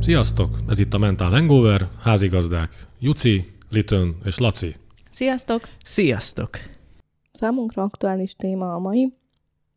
[0.00, 0.56] Sziasztok!
[0.68, 4.76] Ez itt a Mental Hangover, házigazdák Juci, Litön és Laci.
[5.10, 5.62] Sziasztok!
[5.84, 6.50] Sziasztok!
[7.30, 9.12] Számunkra aktuális téma a mai.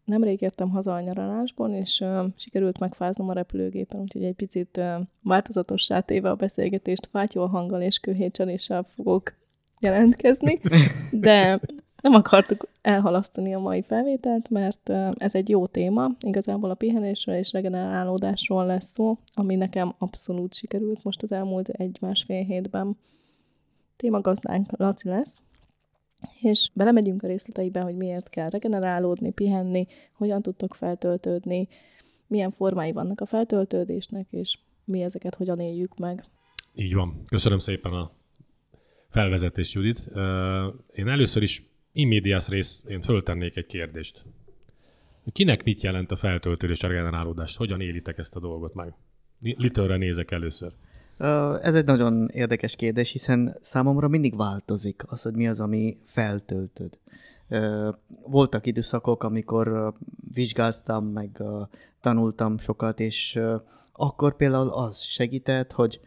[0.05, 4.95] Nemrég értem haza a nyaralásból, és uh, sikerült megfáznom a repülőgépen, úgyhogy egy picit uh,
[5.21, 9.33] változatossá téve a beszélgetést fátyol hanggal és kőhétseléssel fogok
[9.79, 10.59] jelentkezni,
[11.11, 11.59] de
[12.01, 16.09] nem akartuk elhalasztani a mai felvételt, mert ez egy jó téma.
[16.19, 22.43] Igazából a pihenésről és regenerálódásról lesz szó, ami nekem abszolút sikerült most az elmúlt egy-másfél
[22.43, 22.97] hétben.
[23.95, 25.41] Témagazdánk Laci lesz,
[26.41, 31.67] és belemegyünk a részleteibe, hogy miért kell regenerálódni, pihenni, hogyan tudtok feltöltődni,
[32.27, 36.23] milyen formái vannak a feltöltődésnek, és mi ezeket hogyan éljük meg.
[36.73, 37.21] Így van.
[37.27, 38.11] Köszönöm szépen a
[39.15, 40.07] felvezetést, Judit.
[40.93, 44.25] Én először is immédiás rész, én föltennék egy kérdést.
[45.31, 47.57] Kinek mit jelent a feltöltődés, a regenerálódást?
[47.57, 48.93] Hogyan élitek ezt a dolgot meg?
[49.39, 50.71] Litőre nézek először.
[51.61, 56.97] Ez egy nagyon érdekes kérdés, hiszen számomra mindig változik az, hogy mi az, ami feltöltöd.
[58.27, 59.93] Voltak időszakok, amikor
[60.33, 61.41] vizsgáztam, meg
[62.01, 63.39] tanultam sokat, és
[63.91, 65.99] akkor például az segített, hogy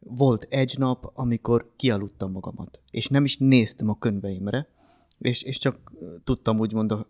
[0.00, 4.68] volt egy nap, amikor kialudtam magamat, és nem is néztem a könyveimre,
[5.18, 5.92] és, és csak
[6.24, 7.06] tudtam úgymond a,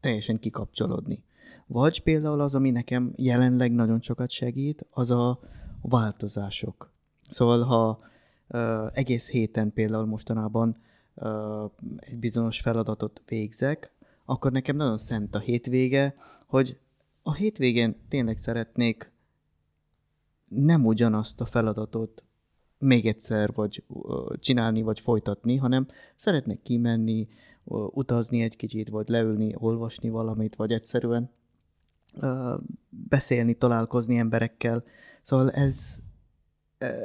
[0.00, 1.22] teljesen kikapcsolódni.
[1.66, 5.40] Vagy például az, ami nekem jelenleg nagyon sokat segít, az a
[5.80, 6.92] változások.
[7.28, 7.98] Szóval, ha
[8.48, 10.76] uh, egész héten például mostanában
[11.14, 13.92] uh, egy bizonyos feladatot végzek,
[14.24, 16.14] akkor nekem nagyon szent a hétvége,
[16.46, 16.78] hogy
[17.22, 19.12] a hétvégén tényleg szeretnék
[20.48, 22.23] nem ugyanazt a feladatot
[22.84, 23.84] még egyszer, vagy
[24.38, 27.28] csinálni, vagy folytatni, hanem szeretnék kimenni,
[27.90, 31.30] utazni egy kicsit, vagy leülni, olvasni valamit, vagy egyszerűen
[32.88, 34.84] beszélni, találkozni emberekkel.
[35.22, 35.98] Szóval ez,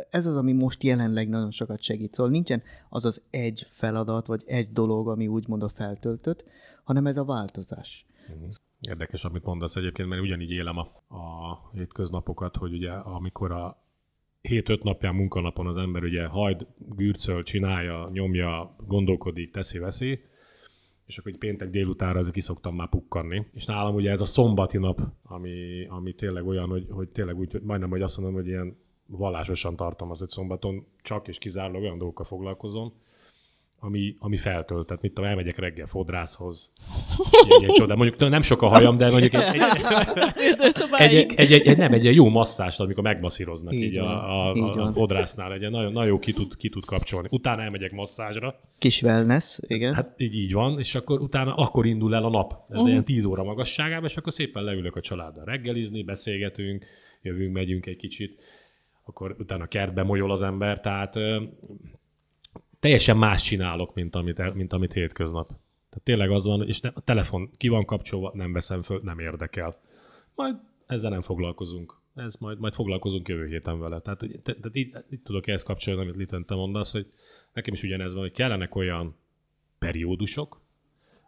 [0.09, 2.13] ez az, ami most jelenleg nagyon sokat segít.
[2.13, 6.43] Szóval nincsen az az egy feladat, vagy egy dolog, ami úgymond a feltöltött,
[6.83, 8.05] hanem ez a változás.
[8.27, 8.49] Mhm.
[8.79, 13.88] Érdekes, amit mondasz egyébként, mert ugyanígy élem a, a hétköznapokat, hogy ugye amikor a
[14.41, 20.19] hét-öt napján munkanapon az ember ugye hajd, gürcöl, csinálja, nyomja, gondolkodik, teszi, veszi,
[21.05, 23.45] és akkor egy péntek délutánra ezek kiszoktam már pukkanni.
[23.53, 27.61] És nálam ugye ez a szombati nap, ami, ami tényleg olyan, hogy, hogy tényleg úgy,
[27.61, 31.97] majdnem, hogy azt mondom, hogy ilyen vallásosan tartom az, hogy szombaton csak és kizárólag olyan
[31.97, 32.93] dolgokkal foglalkozom,
[33.79, 35.01] ami, ami feltöltet.
[35.01, 36.71] Mit tudom, elmegyek reggel fodrászhoz.
[37.47, 37.97] Ilyen, ilyen.
[37.97, 39.61] Mondjuk nem sok a hajam, de mondjuk egy, egy,
[40.97, 44.77] egy, egy, egy, egy, nem, egy jó masszást, amikor megmasszíroznak így, így a, a, így
[44.77, 45.53] a, a fodrásznál.
[45.53, 47.27] Egy nagyon, nagyon jó ki tud, ki tud kapcsolni.
[47.31, 48.59] Utána elmegyek masszázsra.
[48.77, 49.93] Kis wellness, igen.
[49.93, 52.51] Hát így, így van, és akkor utána akkor indul el a nap.
[52.51, 52.89] Ez uh-huh.
[52.89, 56.85] ilyen 10 óra magasságában, és akkor szépen leülök a családdal reggelizni, beszélgetünk,
[57.21, 58.41] jövünk, megyünk egy kicsit
[59.03, 61.15] akkor utána kertbe molyol az ember, tehát
[62.79, 65.47] teljesen más csinálok, mint amit, mint amit hétköznap.
[65.89, 69.19] Tehát tényleg az van, és ne, a telefon ki van kapcsolva, nem veszem föl, nem
[69.19, 69.81] érdekel.
[70.35, 71.97] Majd ezzel nem foglalkozunk.
[72.15, 73.99] Ez majd, majd foglalkozunk jövő héten vele.
[73.99, 77.11] Tehát, te, te, itt, itt tudok ehhez kapcsolni, amit Litten te mondasz, hogy
[77.53, 79.15] nekem is ugyanez van, hogy kellenek olyan
[79.79, 80.61] periódusok,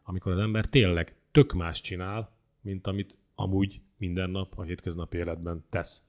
[0.03, 5.63] amikor az ember tényleg tök más csinál, mint amit amúgy minden nap a hétköznapi életben
[5.69, 6.03] tesz.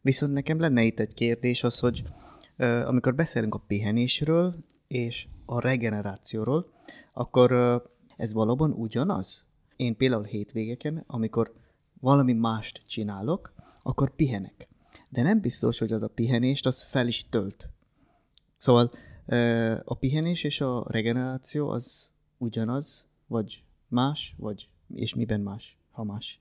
[0.00, 2.04] Viszont nekem lenne itt egy kérdés az, hogy
[2.56, 4.54] amikor beszélünk a pihenésről
[4.86, 6.72] és a regenerációról,
[7.12, 7.52] akkor
[8.16, 9.44] ez valóban ugyanaz?
[9.76, 11.54] Én például hétvégeken, amikor
[12.00, 14.68] valami mást csinálok, akkor pihenek.
[15.08, 17.68] De nem biztos, hogy az a pihenést az fel is tölt.
[18.56, 18.90] Szóval
[19.84, 26.40] a pihenés és a regeneráció az ugyanaz, vagy más, vagy és miben más, ha más?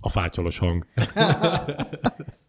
[0.00, 0.86] A fátyolos hang.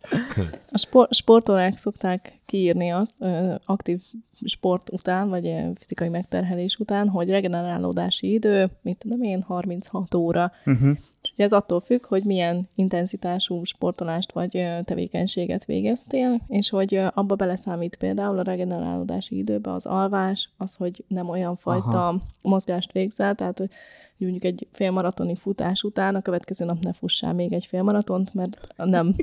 [0.71, 3.23] A spor- sportolák szokták kiírni azt
[3.65, 4.01] aktív
[4.45, 10.51] sport után, vagy fizikai megterhelés után, hogy regenerálódási idő, mit tudom én, 36 óra.
[10.65, 10.97] Uh-huh.
[11.21, 17.35] És ugye ez attól függ, hogy milyen intenzitású sportolást vagy tevékenységet végeztél, és hogy abba
[17.35, 22.21] beleszámít például a regenerálódási időbe az alvás, az, hogy nem olyan fajta Aha.
[22.41, 23.69] mozgást végzel, tehát hogy
[24.17, 29.15] mondjuk egy félmaratoni futás után a következő nap ne fussál még egy félmaratont, mert nem.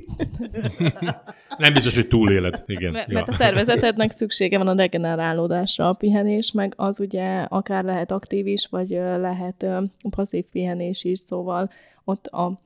[1.58, 2.62] nem biztos, hogy túléled.
[2.66, 2.92] Igen.
[2.92, 3.14] Mert, ja.
[3.14, 5.88] mert a szervezetednek szüksége van a regenerálódásra.
[5.88, 8.88] A pihenés meg az ugye akár lehet aktív is, vagy
[9.19, 9.66] lehet
[10.10, 11.70] passzív pihenés is, szóval
[12.04, 12.60] ott a,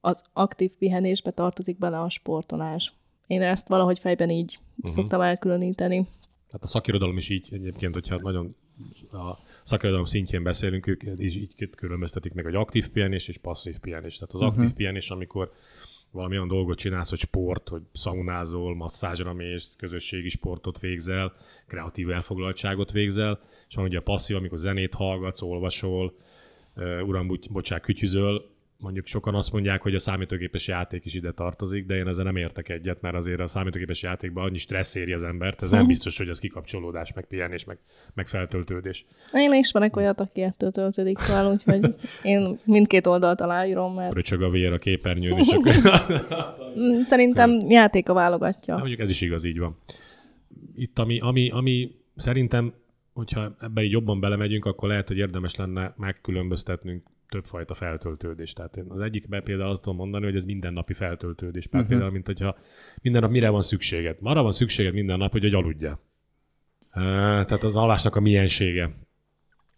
[0.00, 2.92] az aktív pihenésbe tartozik bele a sportolás.
[3.26, 4.90] Én ezt valahogy fejben így uh-huh.
[4.90, 6.06] szoktam elkülöníteni.
[6.46, 8.54] Tehát a szakirodalom is így egyébként, hogyha nagyon
[9.12, 14.14] a szakirodalom szintjén beszélünk, ők is így különböztetik meg, hogy aktív pihenés és passzív pihenés.
[14.14, 14.58] Tehát az uh-huh.
[14.58, 15.52] aktív pihenés, amikor
[16.10, 21.32] valami olyan dolgot csinálsz, hogy sport, hogy szaunázol, masszázsra mész, közösségi sportot végzel,
[21.66, 26.14] kreatív elfoglaltságot végzel, és van ugye a passzív, amikor zenét hallgatsz, olvasol,
[27.04, 28.49] uram, bocsák, kütyüzöl,
[28.80, 32.36] mondjuk sokan azt mondják, hogy a számítógépes játék is ide tartozik, de én ezzel nem
[32.36, 35.88] értek egyet, mert azért a számítógépes játékban annyi stressz éri az embert, ez nem mhm.
[35.88, 37.78] biztos, hogy az kikapcsolódás, meg pihenés, meg,
[38.14, 39.06] meg feltöltődés.
[39.32, 44.14] Én ismerek olyat, aki ettől töltődik fel, úgyhogy én mindkét oldalt aláírom, mert...
[44.14, 45.74] Röcsög a vér a képernyőn, és akkor...
[47.04, 48.74] Szerintem játéka válogatja.
[48.74, 49.76] De mondjuk ez is igaz, így van.
[50.76, 52.72] Itt ami, ami, ami szerintem,
[53.12, 58.52] hogyha ebben így jobban belemegyünk, akkor lehet, hogy érdemes lenne megkülönböztetnünk többfajta feltöltődés.
[58.52, 61.66] Tehát én az egyikben például azt tudom mondani, hogy ez mindennapi feltöltődés.
[61.66, 61.88] uh-huh.
[61.88, 62.56] például, mint hogyha
[63.02, 64.16] minden nap mire van szükséged.
[64.22, 66.00] Arra van szükséged minden nap, hogy, hogy aludja.
[66.92, 68.90] Tehát az alvásnak a miensége.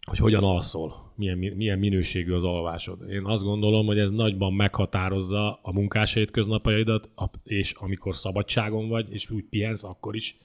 [0.06, 3.10] Hogy hogyan alszol, milyen, milyen minőségű az alvásod.
[3.10, 7.08] Én azt gondolom, hogy ez nagyban meghatározza a munkás hétköznapjaidat,
[7.44, 10.36] és amikor szabadságon vagy, és úgy pihensz, akkor is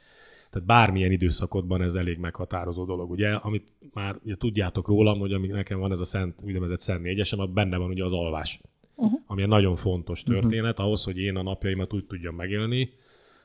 [0.49, 3.09] tehát bármilyen időszakodban ez elég meghatározó dolog.
[3.09, 7.01] Ugye, amit már ugye, tudjátok rólam, hogy ami nekem van ez a szent, úgynevezett szent
[7.01, 8.59] négyesem, abban benne van ugye az alvás.
[8.95, 9.19] Uh-huh.
[9.25, 10.31] Ami egy nagyon fontos mhm.
[10.33, 10.85] történet, uh-huh.
[10.85, 12.93] ahhoz, hogy én a napjaimat úgy tudjam megélni,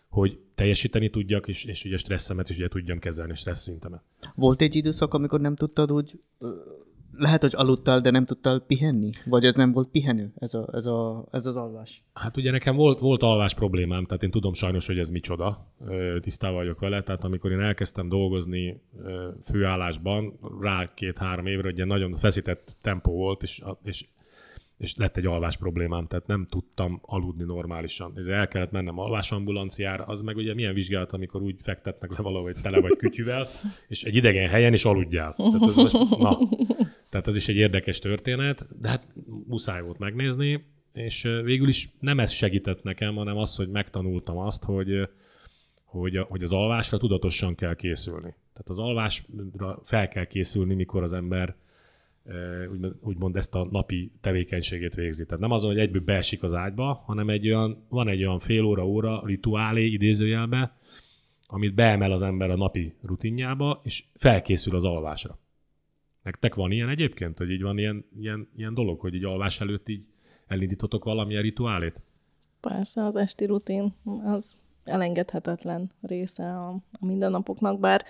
[0.09, 4.03] hogy teljesíteni tudjak, és, és ugye stresszemet is ugye tudjam kezelni, stressz szintemet.
[4.35, 6.19] Volt egy időszak, amikor nem tudtad úgy
[7.17, 9.11] lehet, hogy aludtál, de nem tudtál pihenni?
[9.25, 12.03] Vagy ez nem volt pihenő, ez, a, ez, a, ez az alvás?
[12.13, 15.67] Hát ugye nekem volt, volt alvás problémám, tehát én tudom sajnos, hogy ez micsoda,
[16.21, 18.81] tisztában vagyok vele, tehát amikor én elkezdtem dolgozni
[19.45, 24.05] főállásban, rá két-három évre, ugye nagyon feszített tempó volt, és, és
[24.83, 28.13] és lett egy alvás problémám, tehát nem tudtam aludni normálisan.
[28.17, 32.57] Ez el kellett mennem alvásambulanciára, az meg ugye milyen vizsgálat, amikor úgy fektetnek le valahogy
[32.63, 33.47] tele vagy kütyüvel,
[33.89, 35.35] és egy idegen helyen is aludjál.
[35.35, 36.39] Tehát ez, most, na,
[37.13, 39.07] tehát ez is egy érdekes történet, de hát
[39.47, 44.65] muszáj volt megnézni, és végül is nem ez segített nekem, hanem az, hogy megtanultam azt,
[44.65, 45.09] hogy,
[45.85, 48.35] hogy, hogy az alvásra tudatosan kell készülni.
[48.53, 51.55] Tehát az alvásra fel kell készülni, mikor az ember
[53.01, 55.25] úgymond, ezt a napi tevékenységét végzi.
[55.25, 58.65] Tehát nem azon, hogy egyből beesik az ágyba, hanem egy olyan, van egy olyan fél
[58.65, 60.77] óra, óra rituálé idézőjelbe,
[61.47, 65.39] amit beemel az ember a napi rutinjába, és felkészül az alvásra.
[66.23, 69.89] Nektek van ilyen egyébként, hogy így van ilyen, ilyen, ilyen dolog, hogy így alvás előtt
[69.89, 70.05] így
[70.47, 72.01] elindítotok valamilyen rituálét?
[72.61, 76.69] Persze, az esti rutin az elengedhetetlen része a,
[77.01, 78.05] a mindennapoknak, bár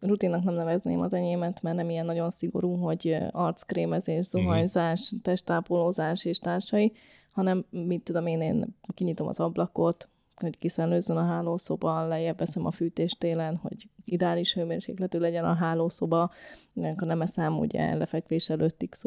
[0.00, 4.42] rutinnak nem nevezném az enyémet, mert nem ilyen nagyon szigorú, hogy arckrémezés, mhm.
[4.42, 6.92] zuhanyzás, testápolózás és társai,
[7.30, 10.08] hanem mit tudom én, én kinyitom az ablakot,
[10.40, 16.30] hogy kiszellőzzön a hálószoba, lejjebb veszem a fűtést télen, hogy ideális hőmérsékletű legyen a hálószoba,
[16.74, 19.02] akkor nem eszem ugye lefekvés előtt x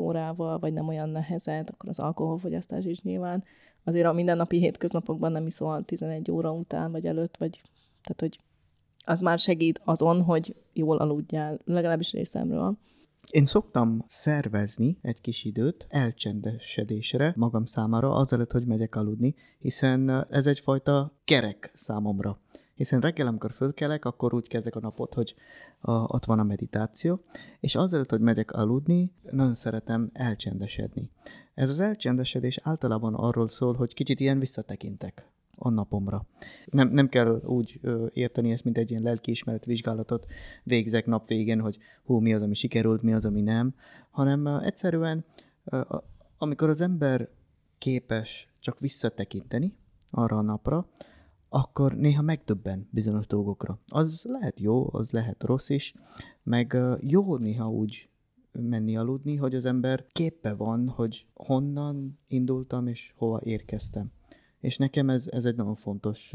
[0.60, 3.44] vagy nem olyan nehezet, akkor az alkoholfogyasztás is nyilván.
[3.84, 7.62] Azért a mindennapi hétköznapokban nem iszol 11 óra után, vagy előtt, vagy
[8.04, 8.40] tehát, hogy
[9.06, 12.78] az már segít azon, hogy jól aludjál, legalábbis részemről.
[13.30, 20.48] Én szoktam szervezni egy kis időt elcsendesedésre magam számára, azelőtt, hogy megyek aludni, hiszen ez
[20.48, 22.40] egyfajta kerek számomra.
[22.76, 25.36] Hiszen reggel, amikor fölkelek, akkor úgy kezdek a napot, hogy
[25.80, 27.24] a, ott van a meditáció,
[27.60, 31.10] és azelőtt, hogy megyek aludni, nagyon szeretem elcsendesedni.
[31.54, 35.28] Ez az elcsendesedés általában arról szól, hogy kicsit ilyen visszatekintek
[35.60, 36.26] a napomra.
[36.66, 40.26] Nem, nem kell úgy ö, érteni ezt, mint egy ilyen lelkiismeret vizsgálatot
[40.64, 43.76] végzek nap végén, hogy hú, mi az, ami sikerült, mi az, ami nem,
[44.10, 45.26] hanem egyszerűen,
[46.38, 47.30] amikor az ember
[47.78, 49.76] képes csak visszatekinteni
[50.10, 50.88] arra a napra,
[51.50, 53.80] akkor néha megdöbben bizonyos dolgokra.
[53.88, 55.94] Az lehet jó, az lehet rossz is,
[56.44, 58.10] meg jó néha úgy
[58.52, 64.12] menni aludni, hogy az ember képe van, hogy honnan indultam és hova érkeztem.
[64.60, 66.34] És nekem ez, ez egy nagyon fontos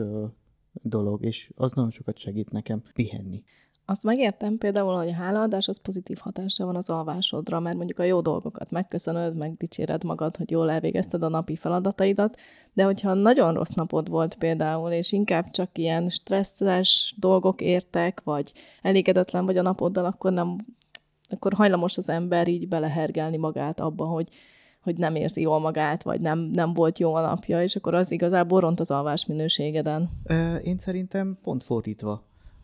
[0.73, 3.43] dolog, és az nagyon sokat segít nekem pihenni.
[3.87, 8.03] Azt megértem például, hogy a hálaadás az pozitív hatással van az alvásodra, mert mondjuk a
[8.03, 12.37] jó dolgokat megköszönöd, megdicséred magad, hogy jól elvégezted a napi feladataidat,
[12.73, 18.53] de hogyha nagyon rossz napod volt például, és inkább csak ilyen stresszes dolgok értek, vagy
[18.83, 20.67] elégedetlen vagy a napoddal, akkor nem
[21.29, 24.29] akkor hajlamos az ember így belehergelni magát abba, hogy
[24.85, 28.13] hogy nem érzi jól magát, vagy nem, nem volt jó a napja, és akkor az
[28.13, 30.11] igazából ront az alvás minőségeden.
[30.63, 32.23] Én szerintem pont fordítva.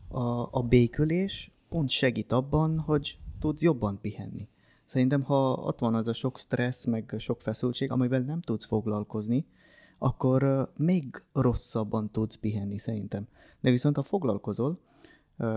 [0.08, 4.48] A, a békülés pont segít abban, hogy tudsz jobban pihenni.
[4.86, 9.46] Szerintem, ha ott van az a sok stressz, meg sok feszültség, amivel nem tudsz foglalkozni,
[9.98, 13.26] akkor még rosszabban tudsz pihenni szerintem.
[13.60, 14.78] De viszont ha foglalkozol,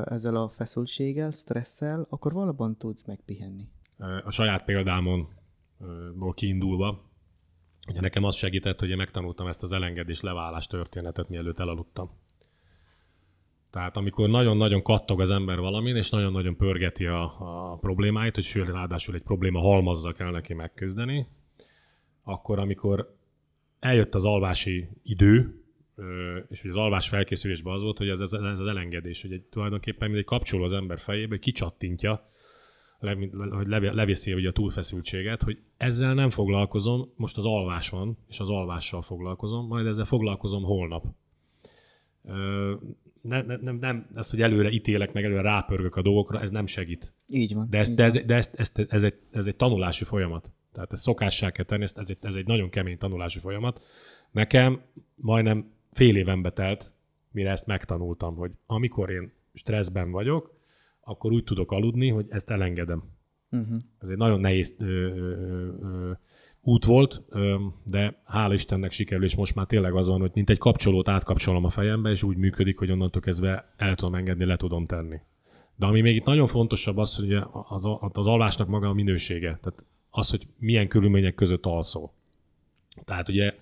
[0.05, 3.67] ezzel a feszültséggel, stresszel, akkor valóban tudsz megpihenni.
[4.25, 5.27] A saját példámon
[6.33, 7.11] kiindulva,
[7.87, 12.11] ugye nekem az segített, hogy én megtanultam ezt az elengedés leválás történetet, mielőtt elaludtam.
[13.71, 17.23] Tehát amikor nagyon-nagyon kattog az ember valamin, és nagyon-nagyon pörgeti a,
[17.71, 21.27] a problémáit, hogy sőt, ráadásul egy probléma halmazza kell neki megküzdeni,
[22.23, 23.15] akkor amikor
[23.79, 25.63] eljött az alvási idő,
[26.49, 29.43] és hogy az alvás felkészülésben az volt, hogy ez, ez, ez az elengedés, hogy egy,
[29.43, 32.29] tulajdonképpen mindegy kapcsoló az ember fejébe, kicsattintja,
[33.51, 38.49] hogy leviszi ugye a túlfeszültséget, hogy ezzel nem foglalkozom, most az alvás van, és az
[38.49, 41.05] alvással foglalkozom, majd ezzel foglalkozom holnap.
[43.21, 46.65] Ne, ne, nem, nem, ez, hogy előre ítélek, meg előre rápörgök a dolgokra, ez nem
[46.65, 47.13] segít.
[47.27, 47.67] Így van.
[47.69, 50.49] De, ez, de, ez, de ez, ez, ez, egy, ez egy tanulási folyamat.
[50.73, 53.81] Tehát ez szokássá kell tenni, ez, ez, egy, ez egy nagyon kemény tanulási folyamat.
[54.31, 54.81] Nekem
[55.15, 56.91] majdnem fél éven betelt,
[57.31, 60.53] mire ezt megtanultam, hogy amikor én stresszben vagyok,
[61.03, 63.03] akkor úgy tudok aludni, hogy ezt elengedem.
[63.51, 63.77] Uh-huh.
[63.99, 65.29] Ez egy nagyon nehéz ö, ö,
[65.81, 66.11] ö,
[66.61, 70.49] út volt, ö, de hála Istennek sikerül, és most már tényleg az van, hogy mint
[70.49, 74.57] egy kapcsolót átkapcsolom a fejembe, és úgy működik, hogy onnantól kezdve el tudom engedni, le
[74.57, 75.19] tudom tenni.
[75.75, 77.33] De ami még itt nagyon fontosabb az, hogy
[77.69, 79.59] az, az alvásnak maga a minősége.
[79.61, 82.13] Tehát az, hogy milyen körülmények között alszol.
[83.05, 83.53] Tehát ugye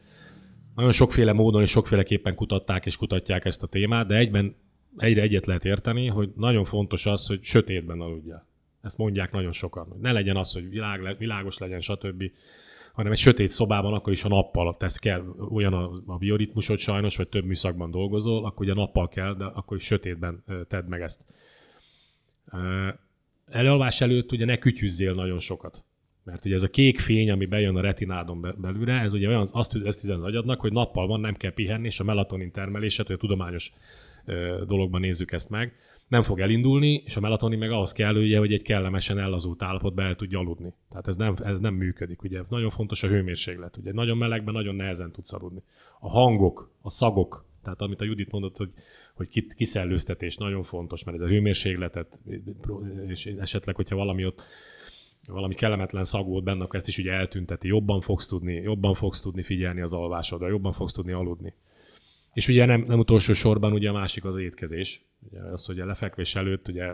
[0.75, 4.55] nagyon sokféle módon és sokféleképpen kutatták és kutatják ezt a témát, de egyben
[4.97, 8.45] egyre egyet lehet érteni, hogy nagyon fontos az, hogy sötétben aludjál.
[8.81, 12.23] Ezt mondják nagyon sokan, ne legyen az, hogy világ, világos legyen, stb.,
[12.93, 17.15] hanem egy sötét szobában, akkor is a nappal tesz kell, olyan a, a bioritmusod sajnos,
[17.15, 21.21] vagy több műszakban dolgozol, akkor ugye nappal kell, de akkor is sötétben tedd meg ezt.
[23.45, 25.83] Elalvás előtt ugye ne kütyüzzél nagyon sokat.
[26.23, 29.75] Mert ugye ez a kék fény, ami bejön a retinádon belülre, ez ugye olyan, azt,
[29.75, 33.15] azt üzen az agyadnak, hogy nappal van, nem kell pihenni, és a melatonin termelését, hogy
[33.15, 33.71] a tudományos
[34.67, 35.73] dologban nézzük ezt meg,
[36.11, 40.01] nem fog elindulni, és a melatonin meg ahhoz kell, ugye, hogy egy kellemesen ellazult állapotba
[40.01, 40.73] el tudja aludni.
[40.89, 42.23] Tehát ez nem, ez nem működik.
[42.23, 43.77] Ugye nagyon fontos a hőmérséklet.
[43.77, 45.63] Ugye nagyon melegben nagyon nehezen tudsz aludni.
[45.99, 48.69] A hangok, a szagok, tehát amit a Judit mondott, hogy,
[49.15, 52.19] hogy kiszellőztetés nagyon fontos, mert ez a hőmérsékletet,
[53.07, 54.41] és esetleg, hogyha valami ott
[55.27, 57.67] valami kellemetlen szag volt benne, akkor ezt is ugye eltünteti.
[57.67, 61.53] Jobban fogsz tudni, jobban fogsz tudni figyelni az alvásodra, jobban fogsz tudni aludni.
[62.33, 65.05] És ugye nem, nem utolsó sorban ugye a másik az étkezés.
[65.29, 66.91] Ugye az, hogy a lefekvés előtt ugye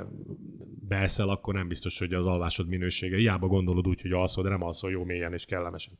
[0.87, 3.17] beeszel, akkor nem biztos, hogy az alvásod minősége.
[3.17, 5.93] Hiába gondolod úgy, hogy alszol, de nem alszol jó mélyen és kellemesen.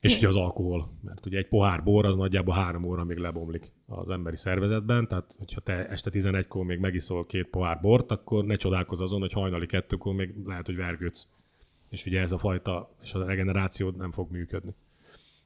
[0.00, 3.72] És ugye az alkohol, mert ugye egy pohár bor az nagyjából három óra még lebomlik
[3.86, 8.56] az emberi szervezetben, tehát hogyha te este 11-kor még megiszol két pohár bort, akkor ne
[8.56, 11.28] csodálkozz azon, hogy hajnali kettőkor még lehet, hogy vergődsz.
[11.88, 14.74] És ugye ez a fajta, és a regeneráció nem fog működni.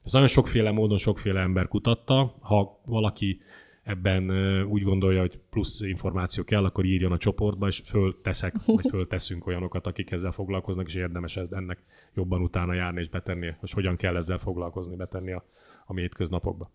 [0.05, 2.37] Ez nagyon sokféle módon sokféle ember kutatta.
[2.41, 3.41] Ha valaki
[3.83, 4.31] ebben
[4.65, 9.87] úgy gondolja, hogy plusz információ kell, akkor írjon a csoportba, és fölteszek, vagy fölteszünk olyanokat,
[9.87, 11.79] akik ezzel foglalkoznak, és érdemes ennek
[12.15, 15.45] jobban utána járni és betenni, hogy hogyan kell ezzel foglalkozni, betenni a,
[15.87, 16.71] a hétköznapokba.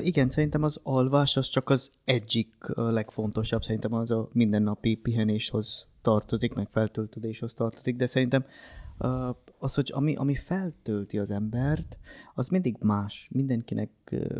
[0.00, 6.54] Igen, szerintem az alvás az csak az egyik legfontosabb, szerintem az a mindennapi pihenéshoz tartozik,
[6.54, 8.44] meg feltöltődéshoz tartozik, de szerintem
[9.58, 11.98] az, hogy ami, ami feltölti az embert,
[12.34, 13.28] az mindig más.
[13.32, 13.90] Mindenkinek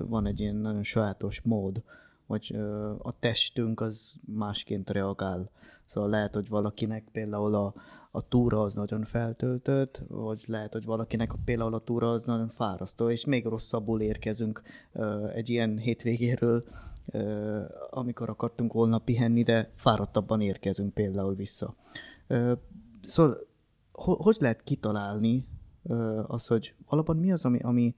[0.09, 1.83] van egy ilyen nagyon sajátos mód,
[2.27, 2.57] hogy
[2.99, 5.51] a testünk az másként reagál.
[5.87, 7.75] Szóval lehet, hogy valakinek például a,
[8.11, 13.11] a túra az nagyon feltöltött, vagy lehet, hogy valakinek például a túra az nagyon fárasztó,
[13.11, 14.63] és még rosszabbul érkezünk
[15.35, 16.65] egy ilyen hétvégéről,
[17.91, 21.75] amikor akartunk volna pihenni, de fáradtabban érkezünk például vissza.
[23.03, 23.48] Szóval
[23.99, 25.47] hogy lehet kitalálni
[26.27, 27.95] az, hogy alapban mi az, ami, ami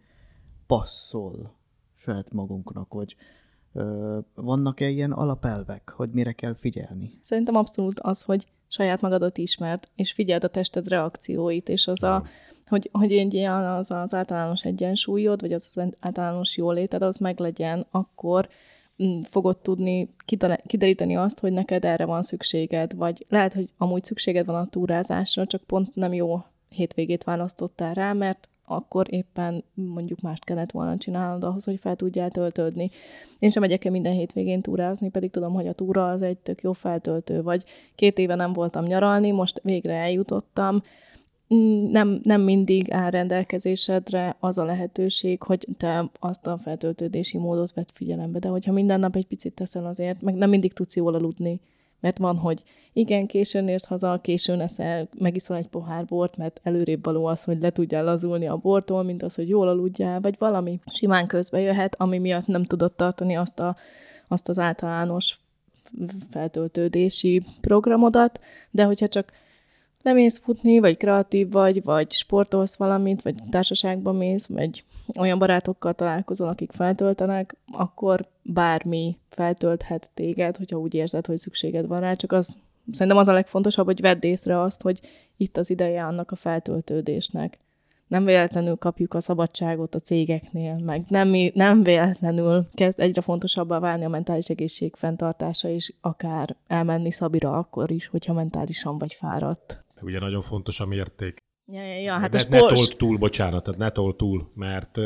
[0.67, 1.55] passzol
[1.97, 3.17] saját magunknak, vagy
[4.35, 7.19] vannak-e ilyen alapelvek, hogy mire kell figyelni?
[7.23, 12.25] Szerintem abszolút az, hogy saját magadat ismert, és figyeld a tested reakcióit, és az a,
[12.67, 17.87] hogy, hogy egy ilyen az, az általános egyensúlyod, vagy az, az általános jóléted, az meglegyen,
[17.91, 18.49] akkor
[19.31, 20.09] fogod tudni
[20.67, 25.47] kideríteni azt, hogy neked erre van szükséged, vagy lehet, hogy amúgy szükséged van a túrázásra,
[25.47, 31.45] csak pont nem jó hétvégét választottál rá, mert akkor éppen mondjuk mást kellett volna csinálnod
[31.45, 32.91] ahhoz, hogy fel tudjál töltődni.
[33.39, 36.63] Én sem megyek el minden hétvégén túrázni, pedig tudom, hogy a túra az egy tök
[36.63, 37.65] jó feltöltő, vagy
[37.95, 40.83] két éve nem voltam nyaralni, most végre eljutottam,
[41.91, 47.91] nem, nem mindig áll rendelkezésedre az a lehetőség, hogy te azt a feltöltődési módot vett
[47.95, 51.61] figyelembe, de hogyha minden nap egy picit teszel azért, meg nem mindig tudsz jól aludni,
[52.01, 57.05] mert van, hogy igen, későn érsz haza, későn eszel, megiszol egy pohár bort, mert előrébb
[57.05, 60.79] való az, hogy le tudjál lazulni a bortól, mint az, hogy jól aludjál, vagy valami
[60.93, 63.77] simán közbe jöhet, ami miatt nem tudod tartani azt, a,
[64.29, 65.39] azt az általános
[66.31, 68.41] feltöltődési programodat,
[68.71, 69.33] de hogyha csak
[70.03, 74.85] lemész futni, vagy kreatív vagy, vagy sportolsz valamit, vagy társaságban mész, vagy
[75.19, 82.01] olyan barátokkal találkozol, akik feltöltenek, akkor bármi feltölthet téged, hogyha úgy érzed, hogy szükséged van
[82.01, 82.57] rá, csak az
[82.93, 85.01] szerintem az a legfontosabb, hogy vedd észre azt, hogy
[85.37, 87.59] itt az ideje annak a feltöltődésnek.
[88.07, 94.05] Nem véletlenül kapjuk a szabadságot a cégeknél, meg nem, nem véletlenül kezd egyre fontosabbá válni
[94.05, 99.85] a mentális egészség fenntartása, és akár elmenni Szabira akkor is, hogyha mentálisan vagy fáradt.
[100.03, 101.39] Ugye nagyon fontos a mérték.
[101.73, 102.71] Ja, ja, ja, hát ne, a sport...
[102.71, 104.99] ne told túl, bocsánat, tehát ne told túl, mert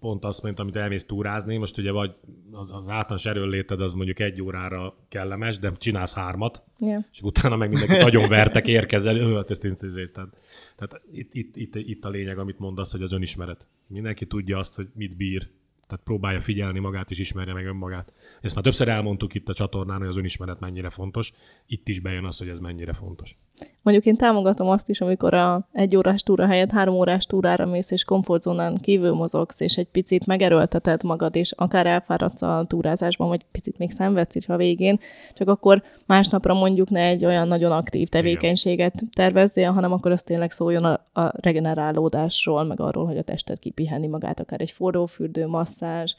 [0.00, 2.14] pont azt mondta, amit elmész túrázni, most ugye vagy
[2.50, 7.04] az, az általános erőléted az mondjuk egy órára kellemes, de csinálsz hármat, yeah.
[7.12, 10.12] és utána meg mindenki nagyon vertek, érkezel, ő, hát ezt intézét.
[10.12, 10.28] Tehát,
[10.76, 13.66] tehát itt, itt, itt, itt, a lényeg, amit mondasz, hogy az önismeret.
[13.86, 15.48] Mindenki tudja azt, hogy mit bír,
[15.86, 18.12] tehát próbálja figyelni magát és ismerje meg önmagát.
[18.40, 21.32] Ezt már többször elmondtuk itt a csatornán, hogy az önismeret mennyire fontos.
[21.66, 23.36] Itt is bejön az, hogy ez mennyire fontos.
[23.82, 27.90] Mondjuk én támogatom azt is, amikor a egy órás túra helyett három órás túrára mész,
[27.90, 33.44] és komfortzónán kívül mozogsz, és egy picit megerőlteted magad, és akár elfáradsz a túrázásban, vagy
[33.52, 34.98] picit még szenvedsz is a végén,
[35.34, 39.08] csak akkor másnapra mondjuk ne egy olyan nagyon aktív tevékenységet Igen.
[39.12, 44.06] tervezzél, hanem akkor az tényleg szóljon a, a regenerálódásról, meg arról, hogy a tested kipihenni
[44.06, 45.46] magát, akár egy forrófürdő,
[45.80, 46.14] masszázs,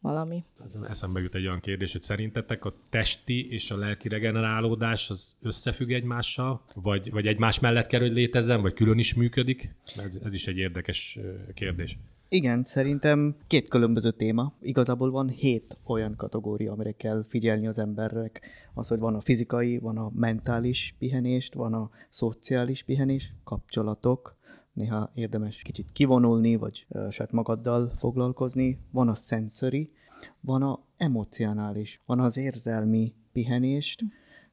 [0.00, 0.44] valami.
[0.88, 5.90] Eszembe jut egy olyan kérdés, hogy szerintetek a testi és a lelki regenerálódás az összefügg
[5.90, 9.74] egymással, vagy, vagy egymás mellett kell, hogy létezzen, vagy külön is működik?
[9.96, 11.18] Ez, ez is egy érdekes
[11.54, 11.98] kérdés.
[12.30, 14.52] Igen, szerintem két különböző téma.
[14.60, 18.40] Igazából van hét olyan kategória, amire kell figyelni az emberek.
[18.74, 24.37] Az, hogy van a fizikai, van a mentális pihenést, van a szociális pihenés, kapcsolatok,
[24.78, 28.78] néha érdemes kicsit kivonulni, vagy saját magaddal foglalkozni.
[28.90, 29.90] Van a sensory,
[30.40, 34.02] van a emocionális, van az érzelmi pihenést,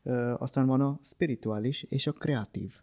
[0.04, 2.74] uh, aztán van a spirituális és a kreatív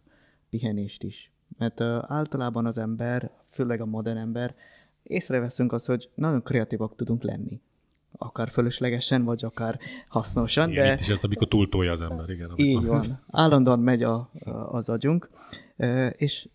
[0.49, 1.31] pihenést is.
[1.57, 4.55] Mert általában az ember, főleg a modern ember,
[5.03, 7.61] észreveszünk azt, hogy nagyon kreatívak tudunk lenni
[8.17, 10.69] akár fölöslegesen, vagy akár hasznosan.
[10.69, 12.51] Igen, de itt is ez, amikor túltolja az ember, igen.
[12.55, 13.23] Így van.
[13.31, 14.29] Állandóan megy a,
[14.71, 15.29] az agyunk,
[16.11, 16.47] és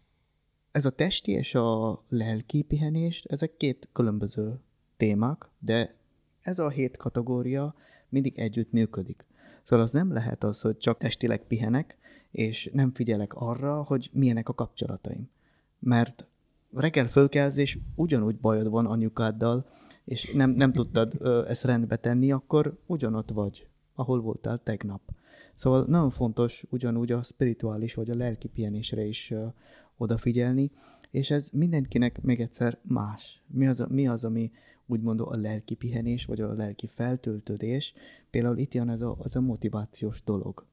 [0.78, 4.60] ez a testi és a lelki pihenést, ezek két különböző
[4.96, 5.94] témák, de
[6.40, 7.74] ez a hét kategória
[8.08, 9.24] mindig együtt működik.
[9.64, 11.96] Szóval az nem lehet az, hogy csak testileg pihenek,
[12.30, 15.30] és nem figyelek arra, hogy milyenek a kapcsolataim.
[15.78, 16.26] Mert
[16.74, 19.66] reggel fölkelsz, és ugyanúgy bajod van anyukáddal,
[20.04, 25.00] és nem, nem tudtad ö, ezt rendbe tenni, akkor ugyanott vagy, ahol voltál tegnap.
[25.54, 29.46] Szóval nagyon fontos ugyanúgy a spirituális vagy a lelki pihenésre is ö,
[29.98, 30.70] odafigyelni,
[31.11, 33.42] és ez mindenkinek még egyszer más.
[33.46, 34.50] Mi az, mi az ami
[34.87, 37.94] úgymond a lelki pihenés, vagy a lelki feltöltődés.
[38.30, 40.64] Például itt jön ez a, az a motivációs dolog.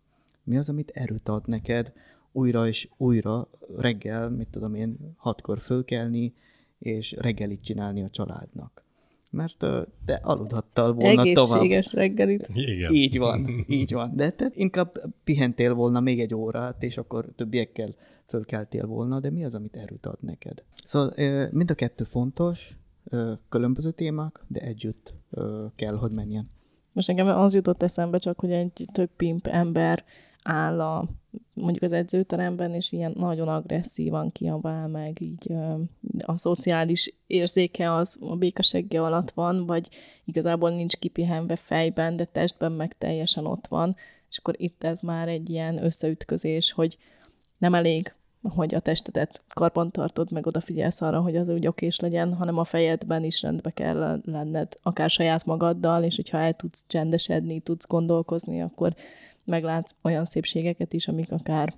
[0.43, 1.93] Mi az, amit erőt ad neked
[2.31, 6.33] újra és újra reggel, mit tudom én, hatkor fölkelni,
[6.79, 8.83] és reggelit csinálni a családnak.
[9.29, 9.57] Mert
[10.05, 11.61] te aludhattál volna Egészséges tovább.
[11.61, 12.49] Egészséges reggelit.
[12.53, 12.93] Igen.
[12.93, 14.15] Így van, így van.
[14.15, 19.45] De te inkább pihentél volna még egy órát, és akkor többiekkel fölkeltél volna, de mi
[19.45, 20.63] az, amit erőt ad neked?
[20.85, 21.13] Szóval
[21.51, 22.77] mind a kettő fontos,
[23.49, 25.13] különböző témák, de együtt
[25.75, 26.49] kell, hogy menjen.
[26.91, 30.03] Most nekem az jutott eszembe csak, hogy egy tök pimp ember
[30.43, 31.07] áll a,
[31.53, 35.53] mondjuk az edzőteremben, és ilyen nagyon agresszívan kiabál meg, így
[36.25, 39.89] a szociális érzéke az a békasegge alatt van, vagy
[40.25, 43.95] igazából nincs kipihenve fejben, de testben meg teljesen ott van,
[44.29, 46.97] és akkor itt ez már egy ilyen összeütközés, hogy
[47.57, 48.13] nem elég,
[48.49, 52.63] hogy a testedet karban tartod, meg odafigyelsz arra, hogy az úgy okés legyen, hanem a
[52.63, 58.61] fejedben is rendbe kell lenned, akár saját magaddal, és hogyha el tudsz csendesedni, tudsz gondolkozni,
[58.61, 58.95] akkor
[59.43, 61.73] meglátsz olyan szépségeket is, amik akár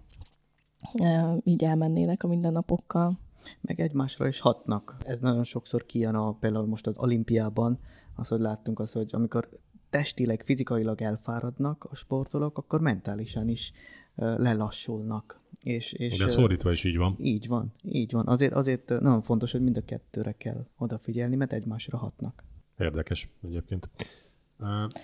[0.94, 3.20] e, így elmennének a mindennapokkal.
[3.62, 4.96] Meg egymásra is hatnak.
[5.00, 7.80] Ez nagyon sokszor kijön a, például most az olimpiában,
[8.16, 9.50] az, hogy láttunk az, hogy amikor
[9.90, 13.72] testileg, fizikailag elfáradnak a sportolók, akkor mentálisan is
[14.18, 15.40] lelassulnak.
[15.64, 17.16] És, és, ez fordítva is így van.
[17.20, 18.28] Így van, így van.
[18.28, 22.44] Azért, azért nagyon fontos, hogy mind a kettőre kell odafigyelni, mert egymásra hatnak.
[22.78, 23.90] Érdekes egyébként.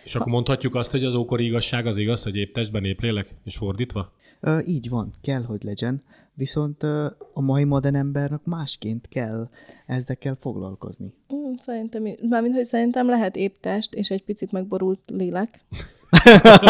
[0.04, 3.36] És akkor mondhatjuk azt, hogy az ókori igazság az igaz, hogy épp testben, épp lélek,
[3.44, 4.14] és fordítva?
[4.46, 6.04] Uh, így van, kell, hogy legyen.
[6.34, 9.50] Viszont uh, a mai modern embernek másként kell
[9.86, 11.14] ezekkel foglalkozni.
[11.34, 15.60] Mm, szerintem, mármint, hogy szerintem lehet épp test, és egy picit megborult lélek.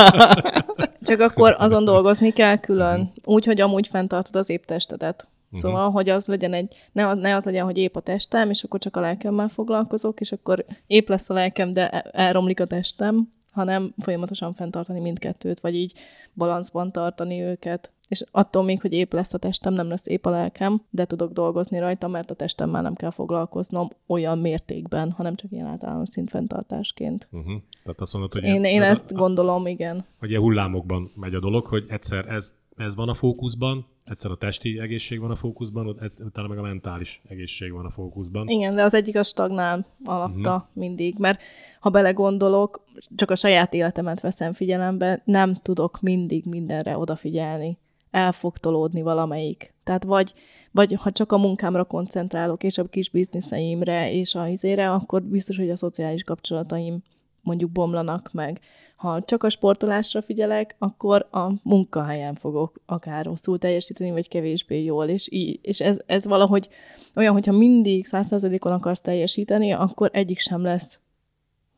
[1.01, 5.27] Csak akkor azon dolgozni kell külön, úgy, hogy amúgy fenntartod az épp testedet.
[5.45, 5.59] Uh-huh.
[5.59, 8.79] Szóval, hogy az legyen egy, ne, ne az legyen, hogy épp a testem, és akkor
[8.79, 13.93] csak a lelkemmel foglalkozok, és akkor épp lesz a lelkem, de elromlik a testem, hanem
[13.97, 15.93] folyamatosan fenntartani mindkettőt, vagy így
[16.33, 17.91] balanszban tartani őket.
[18.07, 21.31] És attól még, hogy épp lesz a testem, nem lesz épp a lelkem, de tudok
[21.31, 26.09] dolgozni rajta, mert a testem már nem kell foglalkoznom olyan mértékben, hanem csak ilyen általános
[26.09, 27.27] szintfenntartásként.
[27.31, 27.61] Uh-huh.
[27.83, 30.05] Tehát azt mondod, hogy Én, ilyen- én ez ezt a- gondolom, igen.
[30.19, 34.35] hogy ilyen hullámokban megy a dolog, hogy egyszer ez, ez van a fókuszban, egyszer a
[34.35, 35.87] testi egészség van a fókuszban,
[36.19, 38.47] utána meg a mentális egészség van a fókuszban.
[38.47, 40.79] Igen, de az egyik az stagnál alatta Mhm.
[40.79, 41.41] mindig, mert
[41.79, 42.83] ha belegondolok,
[43.15, 47.77] csak a saját életemet veszem figyelembe, nem tudok mindig mindenre odafigyelni.
[48.11, 49.73] El fog tolódni valamelyik.
[49.83, 50.33] Tehát vagy,
[50.71, 55.57] vagy ha csak a munkámra koncentrálok, és a kis bizniszeimre, és a izére, akkor biztos,
[55.57, 57.03] hogy a szociális kapcsolataim
[57.43, 58.60] mondjuk bomlanak meg.
[58.95, 65.08] Ha csak a sportolásra figyelek, akkor a munkahelyen fogok akár rosszul teljesíteni, vagy kevésbé jól,
[65.08, 66.69] és, így, és ez, ez valahogy
[67.15, 70.99] olyan, hogyha mindig 100%-on akarsz teljesíteni, akkor egyik sem lesz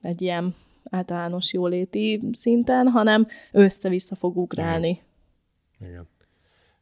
[0.01, 0.55] egy ilyen
[0.89, 5.01] általános jóléti szinten, hanem össze-vissza fog ugrálni.
[5.79, 6.07] Igen.